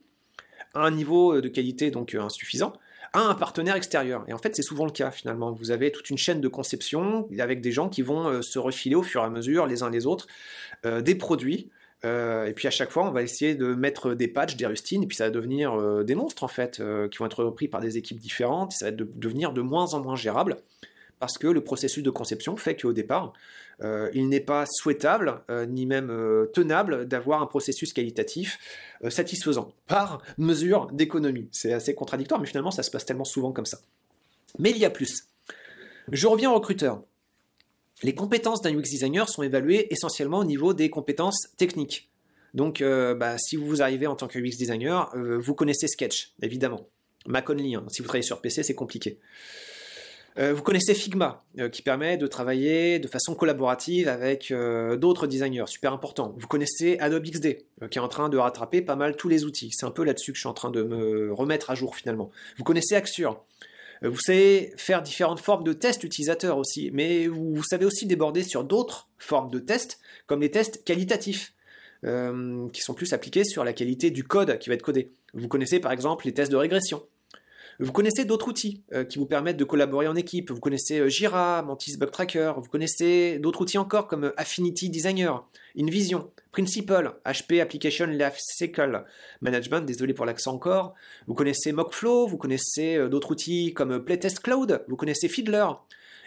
à 0.74 0.82
un 0.82 0.92
niveau 0.92 1.40
de 1.40 1.48
qualité 1.50 1.92
donc 1.92 2.16
insuffisant, 2.16 2.74
à 3.14 3.22
un 3.22 3.36
partenaire 3.36 3.76
extérieur. 3.76 4.26
Et 4.28 4.34
en 4.34 4.40
fait, 4.40 4.56
c'est 4.56 4.64
souvent 4.64 4.86
le 4.86 4.92
cas 4.92 5.12
finalement. 5.12 5.52
Vous 5.52 5.72
avez 5.72 5.92
toute 5.92 6.10
une 6.10 6.18
chaîne 6.18 6.42
de 6.42 6.48
conception 6.48 7.28
avec 7.40 7.62
des 7.62 7.72
gens 7.72 7.88
qui 7.88 8.02
vont 8.02 8.28
euh, 8.28 8.42
se 8.42 8.58
refiler 8.60 8.96
au 8.96 9.04
fur 9.04 9.22
et 9.22 9.26
à 9.26 9.30
mesure, 9.30 9.68
les 9.68 9.84
uns 9.84 9.90
les 9.90 10.06
autres, 10.06 10.28
euh, 10.86 11.02
des 11.02 11.16
produits 11.16 11.70
Euh, 12.06 12.48
et 12.48 12.54
puis 12.54 12.68
à 12.68 12.72
chaque 12.72 12.92
fois, 12.92 13.08
on 13.08 13.12
va 13.12 13.22
essayer 13.22 13.56
de 13.56 13.74
mettre 13.76 14.14
des 14.14 14.28
patchs, 14.28 14.58
des 14.58 14.66
rustines, 14.66 15.04
et 15.04 15.08
puis 15.08 15.16
ça 15.16 15.24
va 15.26 15.30
devenir 15.30 16.04
des 16.04 16.16
monstres 16.16 16.44
en 16.44 16.50
fait, 16.50 16.82
qui 17.10 17.18
vont 17.18 17.26
être 17.28 17.46
repris 17.46 17.70
par 17.70 17.80
des 17.80 17.96
équipes 17.98 18.20
différentes, 18.20 18.74
et 18.74 18.78
ça 18.78 18.92
va 18.92 18.92
devenir 18.92 19.54
de 19.54 19.62
moins 19.62 19.94
en 19.94 20.02
moins 20.02 20.18
gérable, 20.18 20.58
parce 21.20 21.38
que 21.38 21.48
le 21.48 21.62
processus 21.62 22.04
de 22.04 22.10
conception 22.10 22.58
fait 22.58 22.76
qu'au 22.76 22.92
départ, 22.92 23.32
il 24.14 24.30
n'est 24.30 24.40
pas 24.40 24.66
souhaitable, 24.66 25.42
ni 25.68 25.86
même 25.86 26.12
tenable, 26.54 27.08
d'avoir 27.08 27.42
un 27.42 27.48
processus 27.48 27.94
qualitatif 27.94 28.58
satisfaisant, 29.10 29.74
par 29.88 30.22
mesure 30.38 30.88
d'économie. 30.92 31.50
C'est 31.52 31.74
assez 31.74 31.94
contradictoire, 31.94 32.40
mais 32.40 32.48
finalement, 32.48 32.72
ça 32.72 32.84
se 32.84 32.92
passe 32.92 33.06
tellement 33.06 33.26
souvent 33.26 33.52
comme 33.52 33.66
ça. 33.66 33.80
Mais 34.60 34.72
il 34.72 34.78
y 34.78 34.86
a 34.86 34.90
plus. 34.90 35.28
Je 36.12 36.28
reviens 36.28 36.52
au 36.52 36.56
recruteur. 36.56 37.04
Les 38.04 38.14
compétences 38.14 38.62
d'un 38.62 38.74
UX 38.76 38.84
designer 38.84 39.30
sont 39.30 39.44
évaluées 39.44 39.88
essentiellement 39.92 40.40
au 40.40 40.44
niveau 40.44 40.74
des 40.74 40.90
compétences 40.90 41.48
techniques. 41.58 42.10
Donc, 42.54 42.82
euh, 42.82 43.16
bah, 43.16 43.38
si 43.38 43.56
vous 43.56 43.82
arrivez 43.82 44.08
en 44.08 44.16
tant 44.16 44.28
que 44.28 44.38
UX 44.40 44.58
designer, 44.58 45.10
euh, 45.16 45.40
vous 45.40 45.56
connaissez 45.56 45.88
Sketch, 45.88 46.34
évidemment. 46.42 46.88
Mac 47.26 47.50
Only, 47.50 47.76
hein. 47.76 47.86
si 47.88 48.02
vous 48.02 48.08
travaillez 48.08 48.24
sur 48.24 48.42
PC, 48.42 48.64
c'est 48.64 48.76
compliqué. 48.76 49.20
Euh, 50.40 50.54
vous 50.54 50.64
connaissez 50.64 50.94
Figma, 50.96 51.44
qui 51.72 51.82
permet 51.82 52.18
de 52.18 52.26
travailler 52.26 53.00
de 53.00 53.08
façon 53.08 53.36
collaborative 53.36 54.08
avec 54.08 54.52
d'autres 54.98 55.28
designers, 55.28 55.66
super 55.68 55.94
important. 55.94 56.36
Vous 56.38 56.48
connaissez 56.48 56.98
Adobe 57.00 57.24
XD, 57.24 57.66
qui 57.92 57.98
est 57.98 58.02
en 58.02 58.08
train 58.08 58.30
de 58.30 58.38
rattraper 58.38 58.82
pas 58.82 58.96
mal 58.96 59.16
tous 59.16 59.30
les 59.30 59.46
outils. 59.46 59.70
C'est 59.72 59.86
un 59.86 59.92
peu 59.92 60.04
là-dessus 60.04 60.32
que 60.32 60.38
je 60.38 60.42
suis 60.42 60.50
en 60.50 60.54
train 60.54 60.72
de 60.72 60.82
me 60.82 61.32
remettre 61.34 61.70
à 61.70 61.76
jour 61.76 61.96
finalement. 61.96 62.32
Vous 62.58 62.64
connaissez 62.64 62.96
Axure, 62.96 63.44
euh, 64.04 64.10
vous 64.10 64.20
savez 64.20 64.74
faire 64.78 65.02
différentes 65.02 65.40
formes 65.40 65.64
de 65.64 65.74
tests 65.74 66.04
utilisateurs 66.04 66.58
aussi, 66.58 66.92
mais 66.94 67.28
vous, 67.28 67.64
savez 67.64 67.86
aussi 67.86 68.06
déborder 68.06 68.44
sur 68.44 68.64
d'autres 68.64 69.10
formes 69.18 69.50
de 69.50 69.60
tests, 69.60 70.00
comme 70.28 70.42
les 70.42 70.52
tests 70.52 70.84
qualitatifs, 70.84 71.54
euh, 72.04 72.68
qui 72.70 72.82
sont 72.82 72.94
plus 72.94 73.14
appliqués 73.14 73.46
sur 73.46 73.64
la 73.64 73.74
qualité 73.74 74.12
du 74.12 74.24
code 74.24 74.60
qui 74.60 74.70
va 74.70 74.76
être 74.76 74.82
codé. 74.82 75.12
Vous 75.34 75.48
connaissez 75.48 75.80
par 75.80 75.92
exemple 75.92 76.26
les 76.26 76.34
tests 76.34 76.52
de 76.52 76.58
régression. 76.58 77.04
Vous 77.80 77.92
connaissez 77.92 78.26
d'autres 78.26 78.48
outils 78.48 78.84
euh, 78.94 79.04
qui 79.04 79.18
vous 79.18 79.26
permettent 79.26 79.58
de 79.58 79.64
collaborer 79.64 80.08
en 80.08 80.16
équipe. 80.16 80.52
Vous 80.52 80.60
connaissez 80.60 81.00
euh, 81.00 81.10
Jira, 81.10 81.64
Mantis 81.64 81.98
Bug 81.98 82.12
Tracker. 82.12 82.54
Vous 82.58 82.70
connaissez 82.70 83.40
d'autres 83.40 83.62
outils 83.62 83.78
encore 83.78 84.08
comme 84.08 84.26
euh, 84.26 84.34
Affinity 84.38 84.90
Designer, 84.90 85.48
InVision, 85.78 86.32
Principal, 86.52 87.16
HP 87.26 87.62
Application 87.62 88.06
Lifecycle 88.06 89.04
Management. 89.42 89.82
Désolé 89.86 90.14
pour 90.14 90.26
l'accent 90.26 90.54
encore. 90.54 90.94
Vous 91.28 91.34
connaissez 91.34 91.72
Mockflow. 91.72 92.28
Vous 92.28 92.38
connaissez 92.38 93.10
d'autres 93.10 93.32
outils 93.32 93.74
comme 93.74 94.04
Playtest 94.04 94.40
Cloud. 94.40 94.84
Vous 94.88 94.96
connaissez 94.96 95.28
Fiddler. 95.28 95.66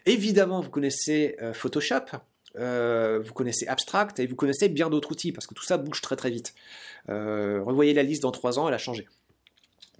Évidemment, 0.04 0.60
vous 0.60 0.70
connaissez 0.70 1.36
Photoshop. 1.52 2.18
vous 2.56 3.32
connaissez 3.34 3.68
Abstract 3.68 4.18
et 4.18 4.26
vous 4.26 4.34
connaissez 4.34 4.68
bien 4.68 4.90
d'autres 4.90 5.12
outils 5.12 5.30
parce 5.30 5.46
que 5.46 5.54
tout 5.54 5.64
ça 5.64 5.78
bouge 5.78 6.00
très 6.00 6.16
très 6.16 6.30
vite. 6.30 6.54
revoyez 7.06 7.94
la 7.94 8.02
liste 8.02 8.22
dans 8.22 8.32
trois 8.32 8.58
ans, 8.58 8.66
elle 8.66 8.74
a 8.74 8.78
changé. 8.78 9.06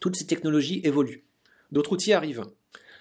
Toutes 0.01 0.17
ces 0.17 0.27
technologies 0.27 0.81
évoluent. 0.83 1.26
D'autres 1.73 1.93
outils 1.93 2.13
arrivent. 2.13 2.45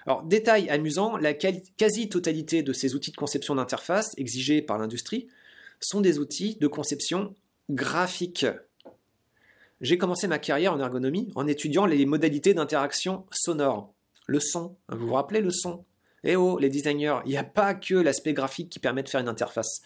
Alors, 0.06 0.24
détail 0.24 0.70
amusant, 0.70 1.18
la 1.18 1.34
quasi-totalité 1.34 2.62
de 2.62 2.74
ces 2.74 2.94
outils 2.94 3.12
de 3.12 3.18
conception 3.18 3.56
d'interface 3.56 4.14
exigés 4.18 4.62
par 4.62 4.78
l'industrie 4.78 5.28
sont 5.80 6.02
des 6.02 6.20
outils 6.20 6.58
de 6.62 6.68
conception 6.68 7.34
graphique. 7.70 8.46
J'ai 9.82 9.98
commencé 9.98 10.28
ma 10.28 10.40
carrière 10.40 10.74
en 10.74 10.80
ergonomie 10.80 11.32
en 11.36 11.48
étudiant 11.48 11.86
les 11.86 12.06
modalités 12.06 12.54
d'interaction 12.54 13.26
sonore. 13.32 13.94
Le 14.28 14.40
son, 14.40 14.76
hein, 14.90 14.96
vous 14.96 15.08
vous 15.08 15.14
rappelez 15.14 15.42
le 15.42 15.52
son? 15.52 15.84
Eh 16.24 16.36
oh, 16.36 16.58
les 16.58 16.70
designers, 16.70 17.20
il 17.26 17.30
n'y 17.30 17.38
a 17.38 17.44
pas 17.44 17.76
que 17.76 17.94
l'aspect 17.94 18.34
graphique 18.34 18.70
qui 18.70 18.80
permet 18.80 19.04
de 19.04 19.10
faire 19.10 19.22
une 19.22 19.28
interface. 19.28 19.82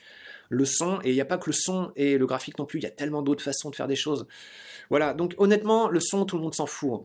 Le 0.47 0.63
son, 0.65 0.99
et 1.03 1.09
il 1.09 1.13
n'y 1.13 1.21
a 1.21 1.25
pas 1.25 1.37
que 1.37 1.49
le 1.49 1.53
son 1.53 1.91
et 1.95 2.17
le 2.17 2.25
graphique 2.25 2.57
non 2.59 2.65
plus, 2.65 2.79
il 2.79 2.83
y 2.83 2.87
a 2.87 2.91
tellement 2.91 3.21
d'autres 3.21 3.43
façons 3.43 3.69
de 3.69 3.75
faire 3.75 3.87
des 3.87 3.95
choses. 3.95 4.25
Voilà, 4.89 5.13
donc 5.13 5.35
honnêtement, 5.37 5.89
le 5.89 5.99
son, 5.99 6.25
tout 6.25 6.37
le 6.37 6.43
monde 6.43 6.55
s'en 6.55 6.65
fout. 6.65 7.01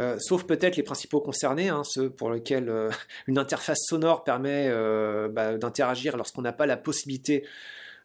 Euh, 0.00 0.16
sauf 0.18 0.44
peut-être 0.44 0.76
les 0.76 0.82
principaux 0.82 1.20
concernés, 1.20 1.68
hein, 1.68 1.82
ceux 1.84 2.08
pour 2.08 2.30
lesquels 2.30 2.68
euh, 2.68 2.90
une 3.26 3.38
interface 3.38 3.80
sonore 3.86 4.24
permet 4.24 4.68
euh, 4.68 5.28
bah, 5.28 5.58
d'interagir 5.58 6.16
lorsqu'on 6.16 6.42
n'a 6.42 6.52
pas 6.52 6.66
la 6.66 6.76
possibilité 6.76 7.44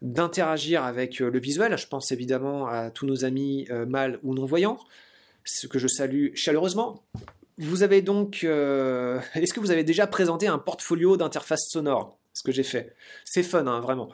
d'interagir 0.02 0.84
avec 0.84 1.20
le 1.20 1.40
visuel. 1.40 1.76
Je 1.78 1.88
pense 1.88 2.12
évidemment 2.12 2.68
à 2.68 2.92
tous 2.92 3.08
nos 3.08 3.26
amis 3.26 3.68
mâles 3.88 4.20
ou 4.22 4.36
non-voyants, 4.36 4.78
ce 5.44 5.66
que 5.66 5.80
je 5.80 5.88
salue 5.88 6.36
chaleureusement. 6.36 7.04
Vous 7.58 7.82
avez 7.82 8.04
donc... 8.04 8.44
Est-ce 8.44 9.54
que 9.56 9.60
vous 9.60 9.72
avez 9.72 9.84
déjà 9.84 10.06
présenté 10.06 10.46
un 10.46 10.60
portfolio 10.60 11.18
d'interface 11.18 11.70
sonore 11.70 12.20
Ce 12.34 12.44
que 12.44 12.52
j'ai 12.52 12.62
fait? 12.62 12.94
C'est 13.26 13.42
fun, 13.42 13.66
hein, 13.66 13.80
vraiment. 13.80 14.10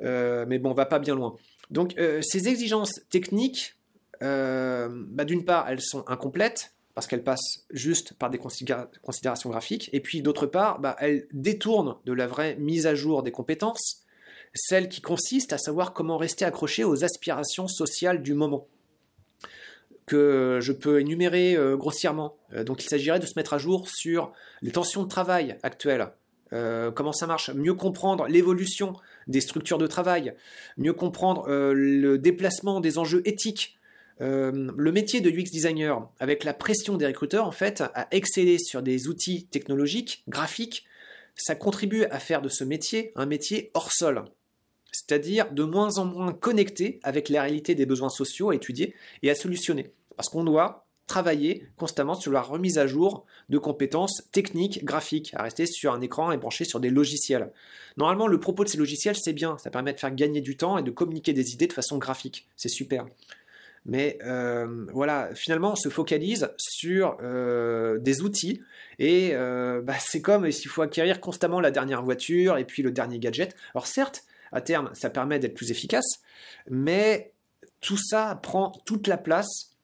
mais 0.00 0.58
bon, 0.58 0.70
on 0.72 0.74
va 0.74 0.86
pas 0.86 0.98
bien 0.98 1.14
loin. 1.14 1.36
Donc 1.70 1.94
ces 2.22 2.48
exigences 2.48 3.00
techniques, 3.08 3.76
bah, 4.20 5.24
d'une 5.24 5.44
part, 5.44 5.68
elles 5.68 5.82
sont 5.82 6.02
incomplètes, 6.08 6.72
parce 6.96 7.06
qu'elle 7.06 7.22
passe 7.22 7.66
juste 7.70 8.14
par 8.14 8.30
des 8.30 8.38
considérations 8.38 9.50
graphiques, 9.50 9.90
et 9.92 10.00
puis 10.00 10.22
d'autre 10.22 10.46
part, 10.46 10.80
bah, 10.80 10.96
elle 10.98 11.28
détourne 11.30 11.96
de 12.06 12.14
la 12.14 12.26
vraie 12.26 12.56
mise 12.56 12.86
à 12.86 12.94
jour 12.94 13.22
des 13.22 13.30
compétences, 13.30 14.06
celle 14.54 14.88
qui 14.88 15.02
consiste 15.02 15.52
à 15.52 15.58
savoir 15.58 15.92
comment 15.92 16.16
rester 16.16 16.46
accroché 16.46 16.84
aux 16.84 17.04
aspirations 17.04 17.68
sociales 17.68 18.22
du 18.22 18.32
moment 18.32 18.66
que 20.06 20.58
je 20.62 20.72
peux 20.72 20.98
énumérer 20.98 21.54
euh, 21.54 21.76
grossièrement. 21.76 22.38
Euh, 22.54 22.64
donc 22.64 22.82
il 22.82 22.88
s'agirait 22.88 23.20
de 23.20 23.26
se 23.26 23.34
mettre 23.36 23.52
à 23.52 23.58
jour 23.58 23.90
sur 23.90 24.32
les 24.62 24.70
tensions 24.70 25.02
de 25.02 25.08
travail 25.08 25.58
actuelles, 25.62 26.08
euh, 26.54 26.90
comment 26.90 27.12
ça 27.12 27.26
marche, 27.26 27.50
mieux 27.50 27.74
comprendre 27.74 28.26
l'évolution 28.26 28.94
des 29.26 29.42
structures 29.42 29.76
de 29.76 29.86
travail, 29.86 30.32
mieux 30.78 30.94
comprendre 30.94 31.46
le 31.48 32.16
déplacement 32.16 32.80
des 32.80 32.96
enjeux 32.96 33.20
éthiques 33.26 33.75
euh, 34.20 34.70
le 34.76 34.92
métier 34.92 35.20
de 35.20 35.30
UX 35.30 35.50
designer, 35.50 36.08
avec 36.18 36.44
la 36.44 36.54
pression 36.54 36.96
des 36.96 37.06
recruteurs, 37.06 37.46
en 37.46 37.52
fait, 37.52 37.82
à 37.94 38.08
exceller 38.10 38.58
sur 38.58 38.82
des 38.82 39.08
outils 39.08 39.46
technologiques, 39.46 40.24
graphiques, 40.28 40.86
ça 41.34 41.54
contribue 41.54 42.04
à 42.04 42.18
faire 42.18 42.40
de 42.40 42.48
ce 42.48 42.64
métier 42.64 43.12
un 43.14 43.26
métier 43.26 43.70
hors 43.74 43.92
sol. 43.92 44.24
C'est-à-dire 44.90 45.52
de 45.52 45.62
moins 45.62 45.98
en 45.98 46.06
moins 46.06 46.32
connecté 46.32 46.98
avec 47.02 47.28
la 47.28 47.42
réalité 47.42 47.74
des 47.74 47.84
besoins 47.84 48.08
sociaux 48.08 48.50
à 48.50 48.54
étudier 48.54 48.94
et 49.22 49.30
à 49.30 49.34
solutionner. 49.34 49.90
Parce 50.16 50.30
qu'on 50.30 50.44
doit 50.44 50.86
travailler 51.06 51.68
constamment 51.76 52.14
sur 52.14 52.32
la 52.32 52.40
remise 52.40 52.78
à 52.78 52.86
jour 52.86 53.26
de 53.48 53.58
compétences 53.58 54.22
techniques, 54.32 54.84
graphiques, 54.84 55.34
à 55.34 55.42
rester 55.42 55.66
sur 55.66 55.92
un 55.92 56.00
écran 56.00 56.32
et 56.32 56.36
branché 56.36 56.64
sur 56.64 56.80
des 56.80 56.90
logiciels. 56.90 57.52
Normalement, 57.96 58.26
le 58.26 58.40
propos 58.40 58.64
de 58.64 58.68
ces 58.68 58.78
logiciels, 58.78 59.16
c'est 59.16 59.32
bien, 59.32 59.56
ça 59.58 59.70
permet 59.70 59.92
de 59.92 60.00
faire 60.00 60.14
gagner 60.14 60.40
du 60.40 60.56
temps 60.56 60.78
et 60.78 60.82
de 60.82 60.90
communiquer 60.90 61.32
des 61.32 61.52
idées 61.52 61.66
de 61.66 61.72
façon 61.72 61.98
graphique. 61.98 62.48
C'est 62.56 62.68
super. 62.68 63.06
Mais 63.86 64.18
euh, 64.24 64.86
voilà, 64.92 65.30
finalement, 65.34 65.72
on 65.72 65.76
se 65.76 65.88
focalise 65.88 66.50
sur 66.58 67.16
euh, 67.22 67.98
des 67.98 68.22
outils 68.22 68.60
et 68.98 69.30
euh, 69.34 69.80
bah, 69.80 69.94
c'est 70.00 70.20
comme 70.20 70.50
s'il 70.50 70.68
faut 70.68 70.82
acquérir 70.82 71.20
constamment 71.20 71.60
la 71.60 71.70
dernière 71.70 72.02
voiture 72.02 72.58
et 72.58 72.64
puis 72.64 72.82
le 72.82 72.90
dernier 72.90 73.20
gadget. 73.20 73.54
Alors 73.74 73.86
certes, 73.86 74.24
à 74.50 74.60
terme, 74.60 74.90
ça 74.94 75.08
permet 75.08 75.38
d'être 75.38 75.54
plus 75.54 75.70
efficace, 75.70 76.20
mais 76.68 77.32
tout 77.80 77.96
ça 77.96 78.40
prend 78.42 78.72
toute 78.86 79.06
la 79.06 79.18
place 79.18 79.76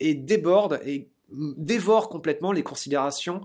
et 0.00 0.14
déborde 0.14 0.80
et 0.84 1.08
dévore 1.30 2.10
complètement 2.10 2.52
les 2.52 2.62
considérations 2.62 3.40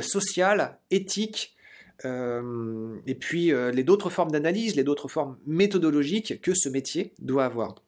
sociales, 0.00 0.78
éthiques, 0.90 1.54
et 2.04 3.14
puis 3.14 3.52
les 3.72 3.84
d'autres 3.84 4.10
formes 4.10 4.30
d'analyse, 4.30 4.74
les 4.74 4.84
d'autres 4.84 5.08
formes 5.08 5.38
méthodologiques 5.46 6.40
que 6.40 6.54
ce 6.54 6.68
métier 6.68 7.12
doit 7.20 7.44
avoir. 7.44 7.83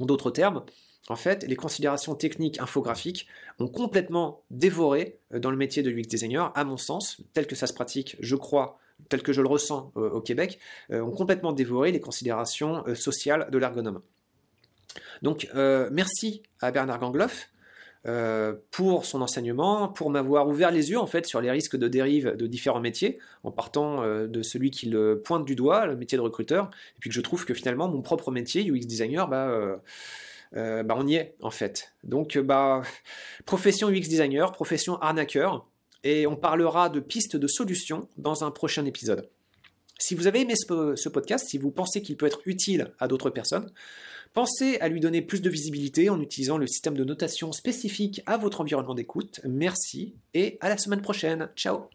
En 0.00 0.06
d'autres 0.06 0.30
termes, 0.30 0.64
en 1.08 1.16
fait, 1.16 1.44
les 1.44 1.56
considérations 1.56 2.14
techniques 2.14 2.60
infographiques 2.60 3.26
ont 3.58 3.68
complètement 3.68 4.44
dévoré 4.50 5.18
euh, 5.32 5.38
dans 5.38 5.50
le 5.50 5.56
métier 5.56 5.82
de 5.82 5.90
UX 5.90 6.02
designer, 6.02 6.52
à 6.54 6.64
mon 6.64 6.76
sens, 6.76 7.20
tel 7.32 7.46
que 7.46 7.56
ça 7.56 7.66
se 7.66 7.72
pratique, 7.72 8.16
je 8.20 8.36
crois, 8.36 8.78
tel 9.08 9.22
que 9.22 9.32
je 9.32 9.40
le 9.40 9.48
ressens 9.48 9.92
euh, 9.96 10.10
au 10.10 10.20
Québec, 10.20 10.58
euh, 10.90 11.00
ont 11.00 11.10
complètement 11.10 11.52
dévoré 11.52 11.92
les 11.92 12.00
considérations 12.00 12.84
sociales 12.94 13.48
de 13.50 13.58
l'ergonome. 13.58 14.02
Donc, 15.22 15.48
merci 15.92 16.42
à 16.60 16.70
Bernard 16.70 16.98
Gangloff 16.98 17.50
pour 18.70 19.04
son 19.04 19.20
enseignement, 19.20 19.88
pour 19.88 20.10
m'avoir 20.10 20.48
ouvert 20.48 20.70
les 20.70 20.90
yeux 20.90 20.98
en 20.98 21.06
fait 21.06 21.26
sur 21.26 21.40
les 21.40 21.50
risques 21.50 21.76
de 21.76 21.88
dérive 21.88 22.36
de 22.36 22.46
différents 22.46 22.80
métiers, 22.80 23.18
en 23.42 23.50
partant 23.50 24.02
de 24.02 24.42
celui 24.42 24.70
qui 24.70 24.88
le 24.88 25.20
pointe 25.20 25.44
du 25.44 25.54
doigt, 25.54 25.86
le 25.86 25.96
métier 25.96 26.16
de 26.16 26.22
recruteur, 26.22 26.70
et 26.96 27.00
puis 27.00 27.10
que 27.10 27.14
je 27.14 27.20
trouve 27.20 27.44
que 27.44 27.54
finalement 27.54 27.88
mon 27.88 28.00
propre 28.00 28.30
métier, 28.30 28.70
UX 28.70 28.86
designer, 28.86 29.28
bah, 29.28 29.80
euh, 30.56 30.82
bah, 30.82 30.94
on 30.96 31.06
y 31.06 31.16
est 31.16 31.34
en 31.42 31.50
fait. 31.50 31.92
Donc 32.04 32.38
bah, 32.38 32.82
profession 33.44 33.88
UX 33.90 34.08
designer, 34.08 34.52
profession 34.52 34.98
arnaqueur, 35.00 35.66
et 36.04 36.26
on 36.26 36.36
parlera 36.36 36.88
de 36.88 37.00
pistes 37.00 37.36
de 37.36 37.46
solutions 37.46 38.08
dans 38.16 38.44
un 38.44 38.50
prochain 38.50 38.84
épisode. 38.84 39.28
Si 39.98 40.14
vous 40.14 40.28
avez 40.28 40.42
aimé 40.42 40.54
ce, 40.54 41.08
podcast, 41.08 41.48
si 41.48 41.58
vous 41.58 41.72
pensez 41.72 42.02
qu'il 42.02 42.16
peut 42.16 42.26
être 42.26 42.40
utile 42.46 42.92
à 43.00 43.08
d'autres 43.08 43.30
personnes, 43.30 43.70
pensez 44.34 44.78
à 44.80 44.88
lui 44.88 45.00
donner 45.00 45.22
plus 45.22 45.42
de 45.42 45.50
visibilité 45.50 46.10
en 46.10 46.20
utilisant 46.20 46.58
le 46.58 46.66
système 46.66 46.94
de 46.94 47.04
notation 47.04 47.52
spécifique 47.52 48.22
à 48.26 48.36
votre 48.36 48.60
environnement 48.60 48.94
d'écoute. 48.94 49.40
Merci 49.44 50.14
et 50.34 50.58
à 50.60 50.68
la 50.68 50.78
semaine 50.78 51.02
prochaine. 51.02 51.48
Ciao 51.56 51.88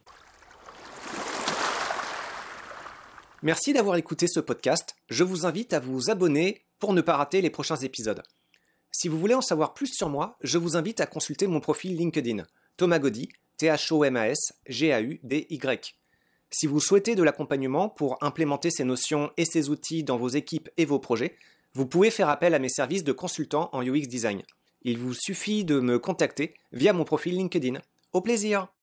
Merci 3.42 3.74
d'avoir 3.74 3.98
écouté 3.98 4.28
ce 4.28 4.40
podcast. 4.40 4.96
Je 5.10 5.24
vous 5.26 5.46
invite 5.46 5.74
à 5.74 5.80
vous 5.82 6.10
abonner 6.10 6.64
pour 6.80 6.94
ne 6.94 7.02
pas 7.02 7.18
rater 7.18 7.42
les 7.42 7.50
prochains 7.50 7.76
épisodes. 7.76 8.24
Si 8.92 9.08
vous 9.08 9.20
voulez 9.20 9.34
en 9.34 9.42
savoir 9.42 9.74
plus 9.74 9.88
sur 9.94 10.08
moi, 10.08 10.38
je 10.42 10.58
vous 10.58 10.78
invite 10.78 11.02
à 11.02 11.08
consulter 11.08 11.48
mon 11.48 11.60
profil 11.60 11.98
LinkedIn, 11.98 12.44
Thomas 12.78 13.00
Gaudy, 13.00 13.30
T-H-O-M-A-S, 13.58 14.54
G-A-U-D-Y. 14.68 15.96
Si 16.52 16.68
vous 16.68 16.80
souhaitez 16.80 17.16
de 17.16 17.24
l'accompagnement 17.24 17.90
pour 17.90 18.18
implémenter 18.22 18.70
ces 18.70 18.84
notions 18.84 19.32
et 19.38 19.46
ces 19.46 19.70
outils 19.70 20.04
dans 20.04 20.18
vos 20.18 20.30
équipes 20.30 20.70
et 20.78 20.86
vos 20.86 21.00
projets, 21.00 21.36
vous 21.76 21.88
pouvez 21.88 22.12
faire 22.12 22.30
appel 22.30 22.54
à 22.54 22.60
mes 22.60 22.70
services 22.70 23.04
de 23.04 23.12
consultant 23.12 23.70
en 23.74 23.82
UX 23.82 24.08
Design. 24.08 24.44
Il 24.84 24.98
vous 24.98 25.14
suffit 25.14 25.66
de 25.66 25.80
me 25.80 25.98
contacter 25.98 26.54
via 26.72 26.94
mon 26.94 27.04
profil 27.04 27.36
LinkedIn. 27.36 27.80
Au 28.12 28.22
plaisir 28.22 28.68